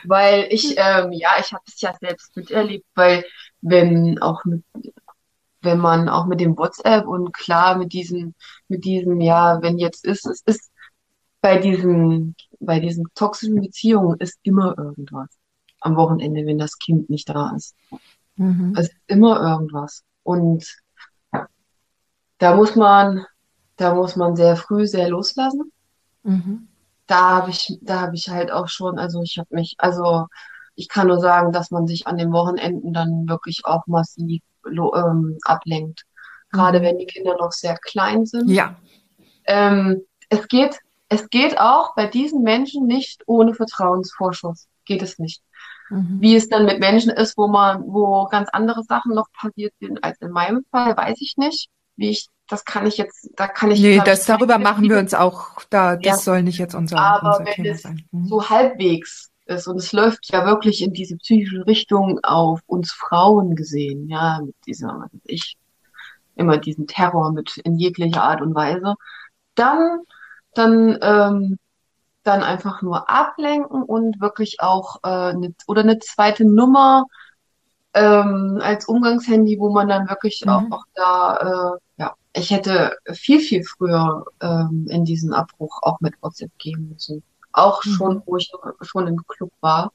[0.03, 3.26] Weil ich, ähm, ja, ich habe es ja selbst miterlebt, weil
[3.61, 4.63] wenn auch mit,
[5.61, 8.36] wenn man auch mit dem WhatsApp und klar mit diesem,
[8.68, 10.72] mit diesem, ja, wenn jetzt ist, es ist
[11.41, 15.30] bei diesen, bei diesen toxischen Beziehungen ist immer irgendwas
[15.82, 17.76] am Wochenende, wenn das Kind nicht da ist.
[18.36, 18.74] Mhm.
[18.78, 20.03] Es ist immer irgendwas.
[20.24, 20.76] Und
[22.39, 23.26] da muss man,
[23.78, 25.72] da muss man sehr früh sehr loslassen.
[26.24, 26.68] Mhm.
[27.07, 30.25] Da habe ich, da habe ich halt auch schon, also ich habe mich, also
[30.75, 35.37] ich kann nur sagen, dass man sich an den Wochenenden dann wirklich auch massiv ähm,
[35.43, 36.03] ablenkt.
[36.51, 36.83] Gerade mhm.
[36.83, 38.49] wenn die Kinder noch sehr klein sind.
[38.49, 38.75] Ja.
[39.45, 40.79] Ähm, es geht,
[41.09, 44.67] es geht auch bei diesen Menschen nicht ohne Vertrauensvorschuss.
[44.85, 45.41] Geht es nicht.
[45.89, 46.17] Mhm.
[46.19, 50.03] Wie es dann mit Menschen ist, wo man, wo ganz andere Sachen noch passiert sind
[50.03, 51.69] als in meinem Fall, weiß ich nicht.
[51.95, 53.79] Wie ich, das kann ich jetzt, da kann ich.
[53.79, 56.17] Nee, das, darüber machen wir uns auch, da, das ja.
[56.17, 58.05] soll nicht jetzt unser, Aber unser wenn Thema es sein.
[58.11, 58.27] Mhm.
[58.27, 63.55] so halbwegs ist und es läuft ja wirklich in diese psychische Richtung auf uns Frauen
[63.55, 65.55] gesehen, ja, mit dieser, was weiß ich,
[66.35, 68.95] immer diesen Terror mit in jeglicher Art und Weise.
[69.55, 69.99] Dann,
[70.53, 71.59] dann, ähm,
[72.23, 77.05] dann einfach nur ablenken und wirklich auch äh, ne, oder eine zweite Nummer
[77.95, 80.51] ähm, als Umgangshandy, wo man dann wirklich mhm.
[80.51, 85.99] auch, auch da, äh, ja, ich hätte viel, viel früher ähm, in diesen Abbruch auch
[86.01, 87.23] mit WhatsApp gehen müssen.
[87.53, 87.89] Auch mhm.
[87.91, 89.91] schon, wo ich schon im Club war.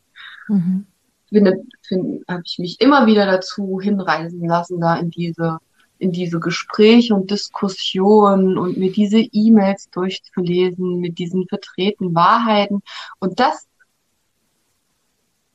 [0.48, 0.86] Mhm.
[1.28, 5.58] Finde, finde, habe ich mich immer wieder dazu hinreisen lassen, da in diese
[6.00, 12.80] in diese Gespräche und Diskussionen und mir diese E-Mails durchzulesen mit diesen vertreten Wahrheiten.
[13.18, 13.68] Und das,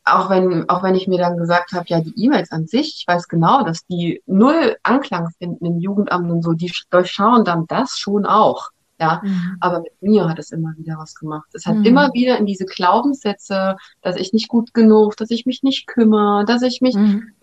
[0.05, 3.07] auch wenn, auch wenn ich mir dann gesagt habe, ja, die E-Mails an sich, ich
[3.07, 7.97] weiß genau, dass die null Anklang finden im Jugendamt und so, die durchschauen dann das
[7.97, 8.69] schon auch.
[8.97, 9.57] Ja, mhm.
[9.59, 11.49] aber mit mir hat es immer wieder was gemacht.
[11.53, 11.83] Es hat mhm.
[11.83, 16.45] immer wieder in diese Glaubenssätze, dass ich nicht gut genug, dass ich mich nicht kümmere,
[16.45, 17.33] dass ich mich, mhm.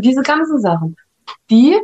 [0.00, 0.96] diese ganzen Sachen,
[1.50, 1.78] die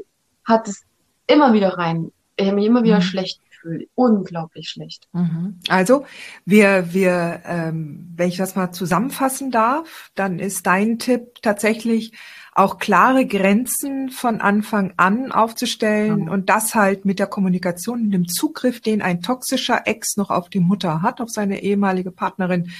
[0.45, 0.83] hat es
[1.29, 2.11] immer wieder rein.
[2.37, 3.03] Ich habe mich immer wieder mhm.
[3.03, 3.89] schlecht gefühlt.
[3.95, 5.09] Unglaublich schlecht.
[5.13, 5.59] Mhm.
[5.69, 6.05] Also,
[6.45, 12.13] wir, wir, ähm, wenn ich das mal zusammenfassen darf, dann ist dein Tipp tatsächlich
[12.57, 16.33] auch klare Grenzen von Anfang an aufzustellen ja.
[16.33, 20.49] und das halt mit der Kommunikation und dem Zugriff, den ein toxischer Ex noch auf
[20.49, 22.71] die Mutter hat, auf seine ehemalige Partnerin,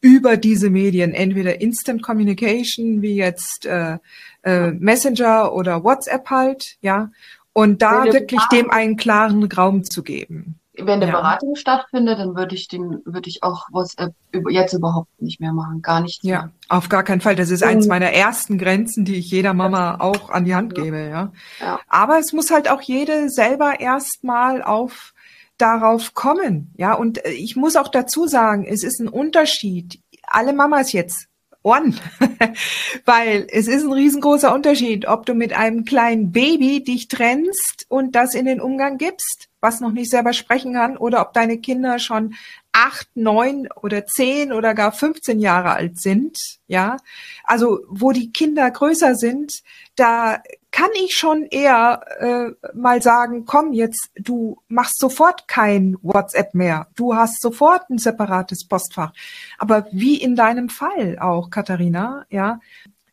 [0.00, 3.98] über diese Medien, entweder Instant Communication, wie jetzt äh,
[4.42, 7.10] äh, Messenger oder WhatsApp halt, ja,
[7.52, 10.60] und da wirklich dem einen klaren Raum zu geben.
[10.74, 11.12] Wenn eine ja.
[11.12, 14.14] Beratung stattfindet, dann würde ich den, würde ich auch WhatsApp
[14.48, 16.24] jetzt überhaupt nicht mehr machen, gar nicht.
[16.24, 16.52] Ja, mehr.
[16.68, 17.36] auf gar keinen Fall.
[17.36, 21.08] Das ist eins meiner ersten Grenzen, die ich jeder Mama auch an die Hand gebe,
[21.08, 21.32] ja.
[21.60, 21.80] ja.
[21.88, 25.12] Aber es muss halt auch jede selber erstmal auf
[25.58, 26.94] darauf kommen, ja.
[26.94, 30.00] Und äh, ich muss auch dazu sagen, es ist ein Unterschied.
[30.22, 31.26] Alle Mamas jetzt
[31.62, 31.98] Ohren.
[33.04, 38.14] Weil es ist ein riesengroßer Unterschied, ob du mit einem kleinen Baby dich trennst und
[38.14, 41.98] das in den Umgang gibst, was noch nicht selber sprechen kann, oder ob deine Kinder
[41.98, 42.34] schon
[42.72, 46.96] acht, neun oder zehn oder gar 15 Jahre alt sind, ja.
[47.44, 49.62] Also, wo die Kinder größer sind,
[49.96, 50.42] da
[50.80, 56.86] kann ich schon eher äh, mal sagen, komm jetzt, du machst sofort kein WhatsApp mehr.
[56.96, 59.12] Du hast sofort ein separates Postfach.
[59.58, 62.60] Aber wie in deinem Fall auch, Katharina, ja,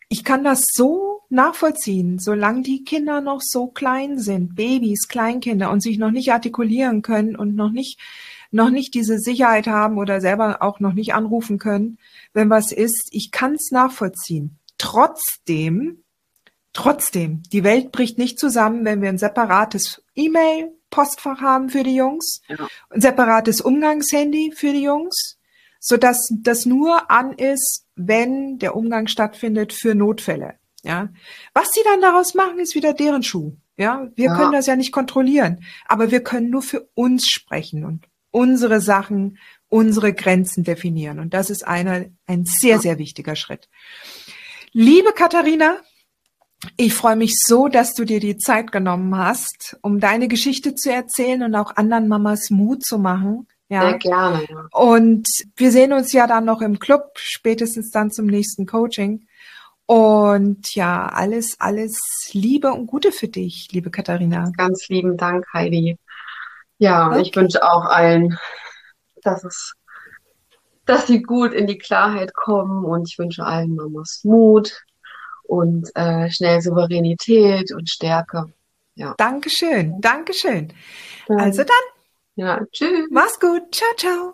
[0.07, 5.83] ich kann das so nachvollziehen, solange die Kinder noch so klein sind, Babys, Kleinkinder und
[5.83, 7.99] sich noch nicht artikulieren können und noch nicht
[8.49, 11.97] noch nicht diese Sicherheit haben oder selber auch noch nicht anrufen können,
[12.31, 13.09] wenn was ist.
[13.11, 14.57] Ich kann es nachvollziehen.
[14.77, 16.01] Trotzdem
[16.77, 22.43] Trotzdem, die Welt bricht nicht zusammen, wenn wir ein separates E-Mail-Postfach haben für die Jungs,
[22.47, 22.67] ja.
[22.91, 25.39] ein separates Umgangshandy für die Jungs,
[25.79, 30.59] so dass das nur an ist, wenn der Umgang stattfindet für Notfälle.
[30.83, 31.09] Ja,
[31.55, 33.55] was sie dann daraus machen, ist wieder deren Schuh.
[33.75, 34.37] Ja, wir ja.
[34.37, 39.39] können das ja nicht kontrollieren, aber wir können nur für uns sprechen und unsere Sachen,
[39.67, 41.17] unsere Grenzen definieren.
[41.17, 43.67] Und das ist einer, ein sehr, sehr wichtiger Schritt.
[44.73, 45.79] Liebe Katharina,
[46.75, 50.91] ich freue mich so, dass du dir die Zeit genommen hast, um deine Geschichte zu
[50.91, 53.47] erzählen und auch anderen Mamas Mut zu machen.
[53.69, 53.81] Ja.
[53.81, 54.45] Sehr gerne.
[54.49, 54.67] Ja.
[54.71, 59.27] Und wir sehen uns ja dann noch im Club, spätestens dann zum nächsten Coaching.
[59.85, 61.99] Und ja, alles, alles
[62.31, 64.51] Liebe und Gute für dich, liebe Katharina.
[64.57, 65.97] Ganz lieben Dank, Heidi.
[66.77, 67.21] Ja, okay.
[67.21, 68.37] ich wünsche auch allen,
[69.23, 69.73] dass es,
[70.85, 74.83] dass sie gut in die Klarheit kommen und ich wünsche allen Mamas Mut,
[75.47, 78.51] und äh, schnell Souveränität und Stärke.
[78.95, 79.13] Ja.
[79.17, 80.73] Dankeschön, Dankeschön.
[81.27, 81.75] Dann, also dann.
[82.35, 83.07] Ja, tschüss.
[83.09, 83.73] Mach's gut.
[83.73, 84.33] Ciao, ciao.